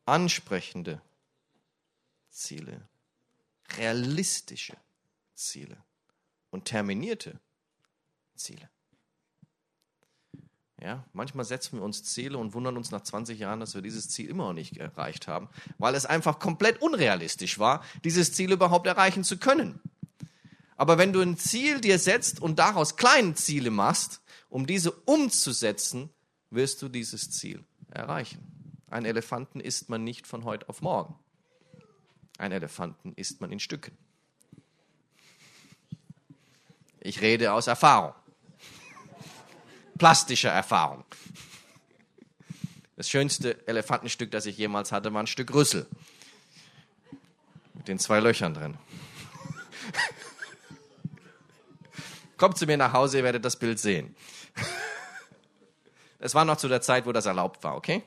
ansprechende 0.05 1.01
Ziele, 2.29 2.87
realistische 3.77 4.77
Ziele 5.33 5.77
und 6.51 6.65
terminierte 6.65 7.39
Ziele. 8.35 8.69
Ja, 10.81 11.05
manchmal 11.13 11.45
setzen 11.45 11.77
wir 11.77 11.83
uns 11.83 12.03
Ziele 12.03 12.39
und 12.39 12.55
wundern 12.55 12.75
uns 12.75 12.89
nach 12.89 13.01
20 13.01 13.37
Jahren, 13.37 13.59
dass 13.59 13.75
wir 13.75 13.83
dieses 13.83 14.09
Ziel 14.09 14.29
immer 14.29 14.45
noch 14.47 14.53
nicht 14.53 14.77
erreicht 14.77 15.27
haben, 15.27 15.47
weil 15.77 15.93
es 15.93 16.07
einfach 16.07 16.39
komplett 16.39 16.81
unrealistisch 16.81 17.59
war, 17.59 17.83
dieses 18.03 18.33
Ziel 18.33 18.51
überhaupt 18.51 18.87
erreichen 18.87 19.23
zu 19.23 19.37
können. 19.37 19.79
Aber 20.77 20.97
wenn 20.97 21.13
du 21.13 21.21
ein 21.21 21.37
Ziel 21.37 21.81
dir 21.81 21.99
setzt 21.99 22.41
und 22.41 22.57
daraus 22.57 22.95
kleine 22.95 23.35
Ziele 23.35 23.69
machst, 23.69 24.21
um 24.49 24.65
diese 24.65 24.91
umzusetzen, 24.91 26.09
wirst 26.49 26.81
du 26.81 26.89
dieses 26.89 27.29
Ziel 27.29 27.63
erreichen. 27.91 28.73
Ein 28.89 29.05
Elefanten 29.05 29.59
isst 29.59 29.87
man 29.89 30.03
nicht 30.03 30.25
von 30.25 30.45
heute 30.45 30.67
auf 30.67 30.81
morgen. 30.81 31.15
Ein 32.39 32.51
Elefanten 32.51 33.13
isst 33.13 33.39
man 33.39 33.51
in 33.51 33.59
Stücken. 33.59 33.95
Ich 36.99 37.21
rede 37.21 37.53
aus 37.53 37.67
Erfahrung 37.67 38.13
plastischer 40.01 40.49
Erfahrung. 40.49 41.05
Das 42.95 43.07
schönste 43.07 43.67
Elefantenstück, 43.67 44.31
das 44.31 44.47
ich 44.47 44.57
jemals 44.57 44.91
hatte, 44.91 45.13
war 45.13 45.21
ein 45.21 45.27
Stück 45.27 45.53
Rüssel. 45.53 45.85
Mit 47.75 47.87
den 47.87 47.99
zwei 47.99 48.19
Löchern 48.19 48.55
drin. 48.55 48.79
Kommt 52.37 52.57
zu 52.57 52.65
mir 52.65 52.77
nach 52.77 52.93
Hause, 52.93 53.19
ihr 53.19 53.23
werdet 53.23 53.45
das 53.45 53.57
Bild 53.57 53.77
sehen. 53.77 54.15
Es 56.17 56.33
war 56.33 56.45
noch 56.45 56.57
zu 56.57 56.67
der 56.67 56.81
Zeit, 56.81 57.05
wo 57.05 57.11
das 57.11 57.27
erlaubt 57.27 57.63
war, 57.63 57.75
okay? 57.75 58.01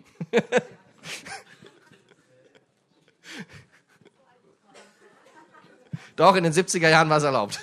Doch, 6.17 6.35
in 6.35 6.43
den 6.43 6.53
70er 6.53 6.89
Jahren 6.89 7.09
war 7.09 7.19
es 7.19 7.25
erlaubt. 7.25 7.61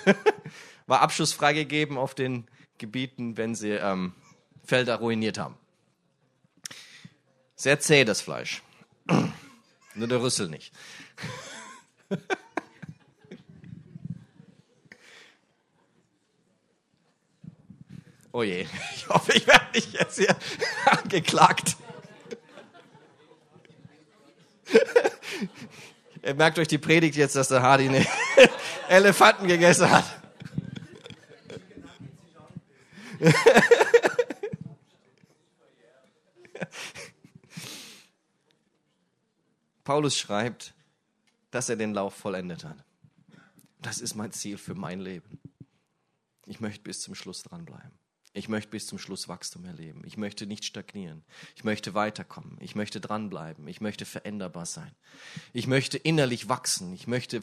War 0.86 1.02
Abschuss 1.02 1.34
freigegeben 1.34 1.98
auf 1.98 2.14
den 2.14 2.48
Gebieten, 2.78 3.36
wenn 3.36 3.54
sie 3.54 3.72
ähm, 3.72 4.14
Felder 4.64 4.96
ruiniert 4.96 5.38
haben. 5.38 5.56
Sehr 7.56 7.78
zäh 7.80 8.04
das 8.04 8.20
Fleisch. 8.20 8.62
Nur 9.94 10.08
der 10.08 10.20
Rüssel 10.20 10.48
nicht. 10.48 10.72
oh 18.32 18.42
je, 18.42 18.66
ich 18.96 19.08
hoffe, 19.08 19.32
ich 19.32 19.46
werde 19.46 19.66
nicht 19.74 19.92
jetzt 19.92 20.18
hier 20.18 20.34
angeklagt. 20.86 21.76
Ihr 26.24 26.34
merkt 26.34 26.58
euch 26.58 26.68
die 26.68 26.78
Predigt 26.78 27.16
jetzt, 27.16 27.36
dass 27.36 27.48
der 27.48 27.62
Hardy 27.62 27.88
eine 27.88 28.06
Elefanten 28.88 29.46
gegessen 29.48 29.90
hat. 29.90 30.04
Paulus 39.84 40.16
schreibt, 40.16 40.74
dass 41.50 41.68
er 41.68 41.76
den 41.76 41.94
Lauf 41.94 42.14
vollendet 42.14 42.64
hat. 42.64 42.84
Das 43.80 44.00
ist 44.00 44.14
mein 44.14 44.32
Ziel 44.32 44.58
für 44.58 44.74
mein 44.74 45.00
Leben. 45.00 45.40
Ich 46.46 46.60
möchte 46.60 46.82
bis 46.82 47.00
zum 47.00 47.14
Schluss 47.14 47.42
dranbleiben. 47.42 47.92
Ich 48.34 48.48
möchte 48.48 48.70
bis 48.70 48.86
zum 48.86 48.98
Schluss 48.98 49.28
Wachstum 49.28 49.66
erleben. 49.66 50.02
Ich 50.06 50.16
möchte 50.16 50.46
nicht 50.46 50.64
stagnieren. 50.64 51.22
Ich 51.54 51.64
möchte 51.64 51.92
weiterkommen. 51.92 52.56
Ich 52.60 52.74
möchte 52.74 53.00
dranbleiben. 53.00 53.68
Ich 53.68 53.82
möchte 53.82 54.06
veränderbar 54.06 54.64
sein. 54.64 54.90
Ich 55.52 55.66
möchte 55.66 55.98
innerlich 55.98 56.48
wachsen. 56.48 56.94
Ich 56.94 57.06
möchte 57.06 57.42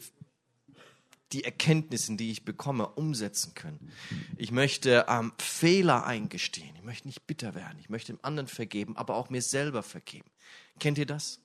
die 1.32 1.44
Erkenntnisse, 1.44 2.16
die 2.16 2.30
ich 2.30 2.44
bekomme, 2.44 2.88
umsetzen 2.88 3.54
können. 3.54 3.92
Ich 4.36 4.50
möchte 4.50 5.06
ähm, 5.08 5.32
Fehler 5.38 6.04
eingestehen. 6.04 6.74
Ich 6.76 6.82
möchte 6.82 7.06
nicht 7.06 7.26
bitter 7.26 7.54
werden. 7.54 7.78
Ich 7.80 7.88
möchte 7.88 8.12
dem 8.12 8.18
anderen 8.22 8.48
vergeben, 8.48 8.96
aber 8.96 9.14
auch 9.16 9.30
mir 9.30 9.42
selber 9.42 9.82
vergeben. 9.82 10.28
Kennt 10.80 10.98
ihr 10.98 11.06
das? 11.06 11.40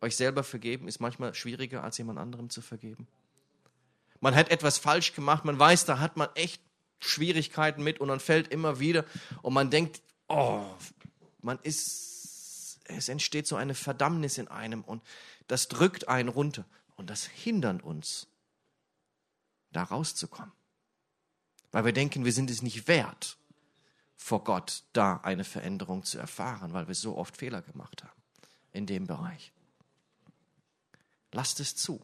Euch 0.00 0.16
selber 0.16 0.44
vergeben 0.44 0.86
ist 0.86 1.00
manchmal 1.00 1.34
schwieriger, 1.34 1.82
als 1.82 1.98
jemand 1.98 2.18
anderem 2.18 2.50
zu 2.50 2.60
vergeben. 2.60 3.08
Man 4.20 4.34
hat 4.34 4.50
etwas 4.50 4.78
falsch 4.78 5.14
gemacht, 5.14 5.44
man 5.44 5.58
weiß, 5.58 5.84
da 5.86 5.98
hat 5.98 6.16
man 6.16 6.28
echt 6.34 6.62
Schwierigkeiten 7.00 7.82
mit 7.82 8.00
und 8.00 8.08
man 8.08 8.20
fällt 8.20 8.48
immer 8.48 8.78
wieder 8.80 9.04
und 9.42 9.52
man 9.52 9.70
denkt, 9.70 10.02
oh, 10.28 10.64
man 11.42 11.58
ist, 11.62 12.80
es 12.84 13.08
entsteht 13.08 13.46
so 13.46 13.56
eine 13.56 13.74
Verdammnis 13.74 14.38
in 14.38 14.48
einem 14.48 14.82
und 14.82 15.02
das 15.46 15.68
drückt 15.68 16.08
einen 16.08 16.28
runter 16.28 16.64
und 16.96 17.10
das 17.10 17.24
hindert 17.24 17.82
uns, 17.82 18.28
da 19.74 19.82
rauszukommen. 19.82 20.52
Weil 21.70 21.84
wir 21.84 21.92
denken, 21.92 22.24
wir 22.24 22.32
sind 22.32 22.50
es 22.50 22.62
nicht 22.62 22.88
wert, 22.88 23.36
vor 24.16 24.44
Gott 24.44 24.84
da 24.92 25.18
eine 25.18 25.44
Veränderung 25.44 26.04
zu 26.04 26.18
erfahren, 26.18 26.72
weil 26.72 26.88
wir 26.88 26.94
so 26.94 27.16
oft 27.16 27.36
Fehler 27.36 27.62
gemacht 27.62 28.02
haben 28.04 28.22
in 28.72 28.86
dem 28.86 29.06
Bereich. 29.06 29.52
Lasst 31.32 31.60
es 31.60 31.74
zu. 31.76 32.00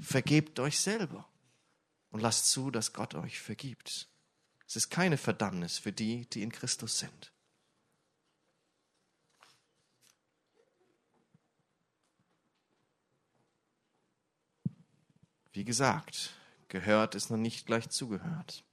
Vergebt 0.00 0.60
euch 0.60 0.78
selber 0.78 1.28
und 2.10 2.20
lasst 2.20 2.48
zu, 2.48 2.70
dass 2.70 2.92
Gott 2.92 3.14
euch 3.14 3.40
vergibt. 3.40 4.08
Es 4.66 4.76
ist 4.76 4.90
keine 4.90 5.16
Verdammnis 5.16 5.78
für 5.78 5.92
die, 5.92 6.26
die 6.30 6.42
in 6.42 6.52
Christus 6.52 6.98
sind. 6.98 7.32
Wie 15.52 15.64
gesagt, 15.64 16.30
gehört 16.74 17.14
ist 17.14 17.30
noch 17.30 17.36
nicht 17.36 17.66
gleich 17.66 17.88
zugehört. 17.88 18.64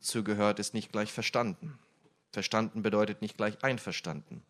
Zugehört 0.00 0.58
ist 0.58 0.74
nicht 0.74 0.90
gleich 0.90 1.12
verstanden. 1.12 1.78
Verstanden 2.32 2.82
bedeutet 2.82 3.22
nicht 3.22 3.36
gleich 3.36 3.62
einverstanden. 3.62 4.42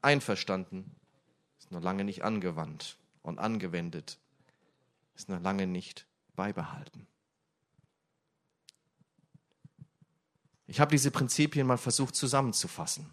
Einverstanden 0.00 0.96
ist 1.58 1.70
noch 1.70 1.82
lange 1.82 2.02
nicht 2.02 2.24
angewandt 2.24 2.96
und 3.22 3.38
angewendet, 3.38 4.18
ist 5.16 5.28
noch 5.28 5.42
lange 5.42 5.66
nicht 5.66 6.06
beibehalten. 6.34 7.06
Ich 10.66 10.80
habe 10.80 10.92
diese 10.92 11.10
Prinzipien 11.10 11.66
mal 11.66 11.76
versucht 11.76 12.16
zusammenzufassen. 12.16 13.12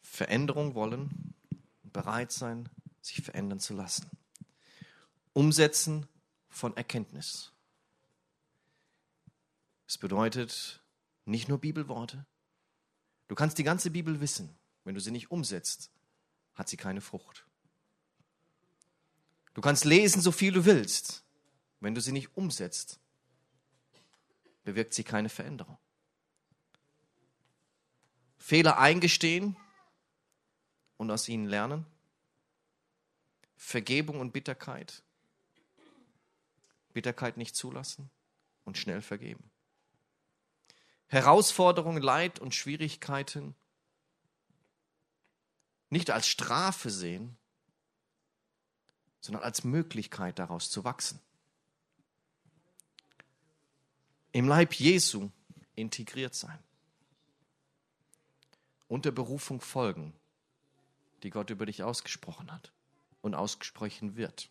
Veränderung 0.00 0.76
wollen, 0.76 1.34
bereit 1.82 2.30
sein, 2.30 2.68
sich 3.00 3.20
verändern 3.22 3.58
zu 3.58 3.74
lassen. 3.74 4.08
Umsetzen 5.32 6.06
von 6.48 6.76
Erkenntnis. 6.76 7.52
Es 9.86 9.98
bedeutet 9.98 10.82
nicht 11.24 11.48
nur 11.48 11.58
Bibelworte. 11.58 12.26
Du 13.28 13.34
kannst 13.34 13.58
die 13.58 13.64
ganze 13.64 13.90
Bibel 13.90 14.20
wissen, 14.20 14.56
wenn 14.84 14.94
du 14.94 15.00
sie 15.00 15.10
nicht 15.10 15.30
umsetzt, 15.30 15.90
hat 16.54 16.68
sie 16.68 16.76
keine 16.76 17.00
Frucht. 17.00 17.46
Du 19.54 19.60
kannst 19.60 19.84
lesen, 19.84 20.22
so 20.22 20.32
viel 20.32 20.52
du 20.52 20.64
willst. 20.64 21.24
Wenn 21.80 21.94
du 21.94 22.00
sie 22.00 22.12
nicht 22.12 22.36
umsetzt, 22.36 23.00
bewirkt 24.64 24.94
sie 24.94 25.04
keine 25.04 25.28
Veränderung. 25.28 25.78
Fehler 28.36 28.78
eingestehen 28.78 29.56
und 30.96 31.10
aus 31.10 31.28
ihnen 31.28 31.46
lernen. 31.46 31.86
Vergebung 33.56 34.20
und 34.20 34.32
Bitterkeit. 34.32 35.02
Bitterkeit 36.92 37.36
nicht 37.36 37.56
zulassen 37.56 38.10
und 38.64 38.78
schnell 38.78 39.02
vergeben. 39.02 39.50
Herausforderungen, 41.06 42.02
Leid 42.02 42.38
und 42.38 42.54
Schwierigkeiten 42.54 43.54
nicht 45.88 46.10
als 46.10 46.28
Strafe 46.28 46.88
sehen, 46.90 47.36
sondern 49.20 49.42
als 49.42 49.64
Möglichkeit 49.64 50.38
daraus 50.38 50.70
zu 50.70 50.84
wachsen. 50.84 51.20
Im 54.32 54.46
Leib 54.46 54.74
Jesu 54.74 55.30
integriert 55.74 56.34
sein. 56.34 56.58
Und 58.86 59.04
der 59.04 59.10
Berufung 59.10 59.60
folgen, 59.60 60.14
die 61.22 61.30
Gott 61.30 61.50
über 61.50 61.66
dich 61.66 61.82
ausgesprochen 61.82 62.50
hat 62.50 62.72
und 63.20 63.34
ausgesprochen 63.34 64.16
wird. 64.16 64.48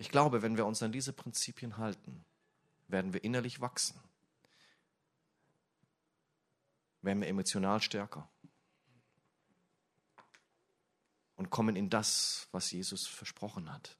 Ich 0.00 0.08
glaube, 0.08 0.40
wenn 0.40 0.56
wir 0.56 0.64
uns 0.64 0.82
an 0.82 0.92
diese 0.92 1.12
Prinzipien 1.12 1.76
halten, 1.76 2.24
werden 2.88 3.12
wir 3.12 3.22
innerlich 3.22 3.60
wachsen. 3.60 4.00
Werden 7.02 7.20
wir 7.20 7.28
emotional 7.28 7.82
stärker. 7.82 8.26
Und 11.36 11.50
kommen 11.50 11.76
in 11.76 11.90
das, 11.90 12.48
was 12.50 12.70
Jesus 12.70 13.06
versprochen 13.06 13.70
hat. 13.70 13.98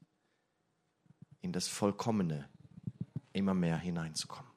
In 1.42 1.52
das 1.52 1.68
Vollkommene 1.68 2.48
immer 3.34 3.52
mehr 3.52 3.76
hineinzukommen. 3.76 4.50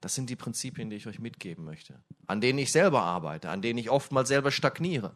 Das 0.00 0.14
sind 0.14 0.30
die 0.30 0.36
Prinzipien, 0.36 0.90
die 0.90 0.96
ich 0.96 1.08
euch 1.08 1.18
mitgeben 1.18 1.64
möchte, 1.64 2.04
an 2.28 2.40
denen 2.40 2.60
ich 2.60 2.70
selber 2.70 3.02
arbeite, 3.02 3.50
an 3.50 3.62
denen 3.62 3.80
ich 3.80 3.90
oftmals 3.90 4.28
selber 4.28 4.52
stagniere. 4.52 5.12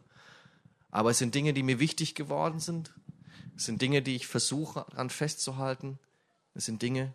Aber 0.91 1.11
es 1.11 1.19
sind 1.19 1.33
Dinge, 1.35 1.53
die 1.53 1.63
mir 1.63 1.79
wichtig 1.79 2.15
geworden 2.15 2.59
sind 2.59 2.93
es 3.55 3.65
sind 3.65 3.81
Dinge, 3.81 4.01
die 4.01 4.15
ich 4.15 4.27
versuche 4.27 4.85
an 4.97 5.09
festzuhalten. 5.09 5.97
Es 6.53 6.65
sind 6.65 6.81
Dinge, 6.81 7.13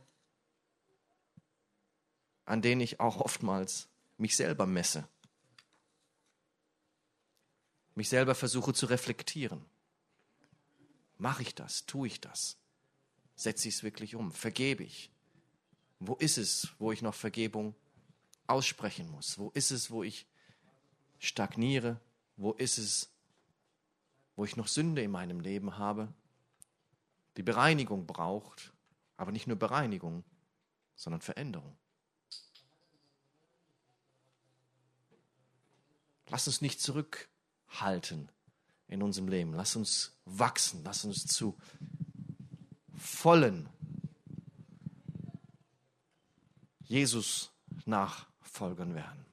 an 2.47 2.63
denen 2.63 2.81
ich 2.81 2.99
auch 2.99 3.19
oftmals 3.19 3.89
mich 4.17 4.37
selber 4.37 4.67
messe. 4.67 5.07
Mich 7.95 8.09
selber 8.09 8.35
versuche 8.35 8.73
zu 8.73 8.87
reflektieren. 8.87 9.65
Mache 11.19 11.43
ich 11.43 11.55
das? 11.55 11.85
Tue 11.85 12.07
ich 12.07 12.21
das? 12.21 12.57
Setze 13.37 13.69
ich 13.69 13.75
es 13.75 13.83
wirklich 13.83 14.15
um? 14.15 14.33
Vergebe 14.33 14.85
ich? 14.85 15.11
Wo 15.99 16.15
ist 16.15 16.39
es, 16.39 16.69
wo 16.79 16.93
ich 16.93 17.03
noch 17.03 17.15
Vergebung 17.15 17.75
aussprechen 18.47 19.11
muss? 19.11 19.39
Wo 19.39 19.51
ist 19.51 19.71
es, 19.71 19.91
wo 19.91 20.03
ich 20.03 20.27
stagniere? 21.19 22.01
Wo 22.39 22.53
ist 22.53 22.79
es, 22.79 23.11
wo 24.37 24.47
ich 24.47 24.57
noch 24.57 24.69
Sünde 24.69 25.03
in 25.03 25.11
meinem 25.11 25.41
Leben 25.41 25.77
habe? 25.77 26.15
Die 27.37 27.43
Bereinigung 27.43 28.07
braucht, 28.07 28.73
aber 29.17 29.33
nicht 29.33 29.47
nur 29.47 29.57
Bereinigung, 29.57 30.25
sondern 30.95 31.21
Veränderung. 31.21 31.77
Lass 36.29 36.47
uns 36.47 36.61
nicht 36.61 36.81
zurückhalten 36.81 38.31
in 38.87 39.03
unserem 39.03 39.29
Leben. 39.29 39.55
Lass 39.55 39.77
uns 39.77 40.13
wachsen. 40.25 40.83
Lass 40.85 41.05
uns 41.05 41.27
zu 41.27 41.57
vollen 42.97 43.69
Jesus 46.83 47.51
Nachfolgern 47.87 48.95
werden. 48.95 49.25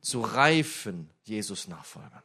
Zu 0.00 0.20
reifen 0.20 1.10
Jesus 1.24 1.68
Nachfolgern. 1.68 2.22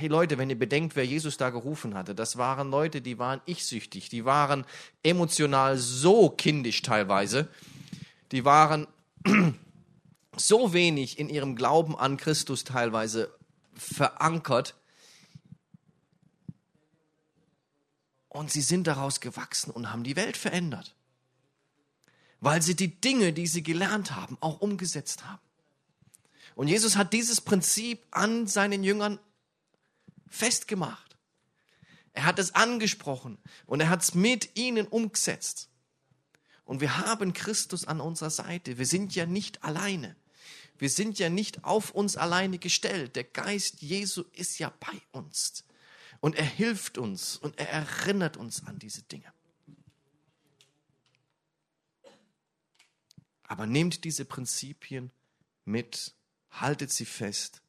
Hey 0.00 0.06
Leute, 0.06 0.38
wenn 0.38 0.48
ihr 0.48 0.56
bedenkt, 0.56 0.94
wer 0.94 1.04
Jesus 1.04 1.38
da 1.38 1.50
gerufen 1.50 1.96
hatte, 1.96 2.14
das 2.14 2.36
waren 2.36 2.70
Leute, 2.70 3.00
die 3.00 3.18
waren 3.18 3.40
ich-süchtig, 3.46 4.08
die 4.08 4.24
waren 4.24 4.64
emotional 5.02 5.76
so 5.76 6.30
kindisch 6.30 6.82
teilweise, 6.82 7.48
die 8.30 8.44
waren 8.44 8.86
so 10.36 10.72
wenig 10.72 11.18
in 11.18 11.28
ihrem 11.28 11.56
Glauben 11.56 11.98
an 11.98 12.16
Christus 12.16 12.62
teilweise 12.62 13.34
verankert. 13.74 14.76
Und 18.28 18.52
sie 18.52 18.62
sind 18.62 18.86
daraus 18.86 19.18
gewachsen 19.18 19.72
und 19.72 19.90
haben 19.90 20.04
die 20.04 20.14
Welt 20.14 20.36
verändert, 20.36 20.94
weil 22.38 22.62
sie 22.62 22.76
die 22.76 23.00
Dinge, 23.00 23.32
die 23.32 23.48
sie 23.48 23.64
gelernt 23.64 24.14
haben, 24.14 24.38
auch 24.38 24.60
umgesetzt 24.60 25.24
haben. 25.24 25.42
Und 26.54 26.68
Jesus 26.68 26.96
hat 26.96 27.12
dieses 27.12 27.40
Prinzip 27.40 28.06
an 28.12 28.46
seinen 28.46 28.84
Jüngern 28.84 29.18
festgemacht. 30.28 31.16
Er 32.12 32.24
hat 32.24 32.38
es 32.38 32.54
angesprochen 32.54 33.38
und 33.66 33.80
er 33.80 33.90
hat 33.90 34.02
es 34.02 34.14
mit 34.14 34.56
ihnen 34.56 34.86
umgesetzt. 34.86 35.68
Und 36.64 36.80
wir 36.80 36.98
haben 36.98 37.32
Christus 37.32 37.86
an 37.86 38.00
unserer 38.00 38.30
Seite. 38.30 38.76
Wir 38.76 38.86
sind 38.86 39.14
ja 39.14 39.24
nicht 39.24 39.64
alleine. 39.64 40.16
Wir 40.78 40.90
sind 40.90 41.18
ja 41.18 41.28
nicht 41.28 41.64
auf 41.64 41.90
uns 41.90 42.16
alleine 42.16 42.58
gestellt. 42.58 43.16
Der 43.16 43.24
Geist 43.24 43.82
Jesu 43.82 44.24
ist 44.32 44.58
ja 44.58 44.72
bei 44.80 45.00
uns. 45.12 45.64
Und 46.20 46.36
er 46.36 46.44
hilft 46.44 46.98
uns 46.98 47.36
und 47.36 47.58
er 47.58 47.70
erinnert 47.70 48.36
uns 48.36 48.66
an 48.66 48.78
diese 48.78 49.02
Dinge. 49.02 49.32
Aber 53.44 53.66
nehmt 53.66 54.04
diese 54.04 54.24
Prinzipien 54.24 55.10
mit, 55.64 56.14
haltet 56.50 56.90
sie 56.90 57.06
fest 57.06 57.62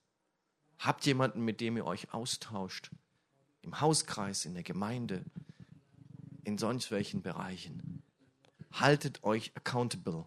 Habt 0.79 1.05
jemanden, 1.05 1.43
mit 1.43 1.59
dem 1.59 1.77
ihr 1.77 1.85
euch 1.85 2.13
austauscht. 2.13 2.89
Im 3.61 3.81
Hauskreis, 3.81 4.45
in 4.45 4.53
der 4.53 4.63
Gemeinde, 4.63 5.25
in 6.45 6.57
sonst 6.57 6.89
welchen 6.89 7.21
Bereichen. 7.21 8.01
Haltet 8.71 9.23
euch 9.23 9.51
accountable 9.55 10.25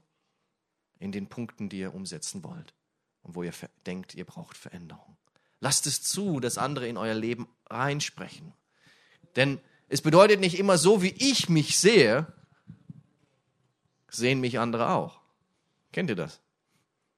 in 0.98 1.10
den 1.10 1.28
Punkten, 1.28 1.68
die 1.68 1.78
ihr 1.78 1.94
umsetzen 1.94 2.44
wollt 2.44 2.74
und 3.22 3.34
wo 3.34 3.42
ihr 3.42 3.52
denkt, 3.86 4.14
ihr 4.14 4.26
braucht 4.26 4.56
Veränderung. 4.56 5.16
Lasst 5.60 5.86
es 5.86 6.02
zu, 6.02 6.38
dass 6.38 6.58
andere 6.58 6.86
in 6.86 6.96
euer 6.98 7.14
Leben 7.14 7.48
reinsprechen. 7.70 8.52
Denn 9.36 9.58
es 9.88 10.02
bedeutet 10.02 10.40
nicht 10.40 10.58
immer 10.58 10.76
so, 10.76 11.02
wie 11.02 11.14
ich 11.16 11.48
mich 11.48 11.78
sehe, 11.78 12.26
sehen 14.10 14.40
mich 14.40 14.58
andere 14.58 14.90
auch. 14.90 15.20
Kennt 15.92 16.10
ihr 16.10 16.16
das? 16.16 16.40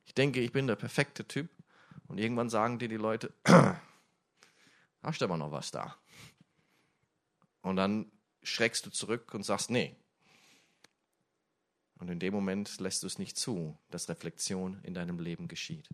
Ich 0.05 0.14
denke, 0.14 0.40
ich 0.40 0.53
bin 0.53 0.66
der 0.66 0.77
perfekte 0.77 1.27
Typ 1.27 1.49
und 2.09 2.19
irgendwann 2.19 2.51
sagen 2.51 2.79
dir 2.79 2.88
die 2.88 2.97
Leute, 2.97 3.33
hast 5.03 5.21
du 5.21 5.25
aber 5.25 5.37
noch 5.37 5.53
was 5.53 5.71
da? 5.71 5.97
Und 7.62 7.77
dann 7.77 8.11
schreckst 8.43 8.85
du 8.85 8.90
zurück 8.90 9.33
und 9.35 9.43
sagst, 9.43 9.71
nee. 9.71 9.97
Und 11.99 12.11
in 12.11 12.21
dem 12.21 12.35
Moment 12.35 12.79
lässt 12.81 13.03
du 13.03 13.07
es 13.07 13.19
nicht 13.19 13.38
zu, 13.38 13.79
dass 13.90 14.09
Reflexion 14.09 14.81
in 14.83 14.95
deinem 14.95 15.19
Leben 15.19 15.49
geschieht. 15.49 15.88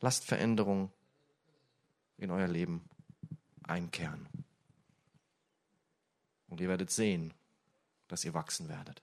Lasst 0.00 0.24
Veränderung 0.24 0.92
in 2.18 2.30
euer 2.30 2.48
Leben 2.48 2.88
einkehren. 3.62 4.28
Und 6.48 6.60
ihr 6.60 6.68
werdet 6.68 6.90
sehen, 6.90 7.34
dass 8.08 8.24
ihr 8.24 8.34
wachsen 8.34 8.68
werdet. 8.68 9.02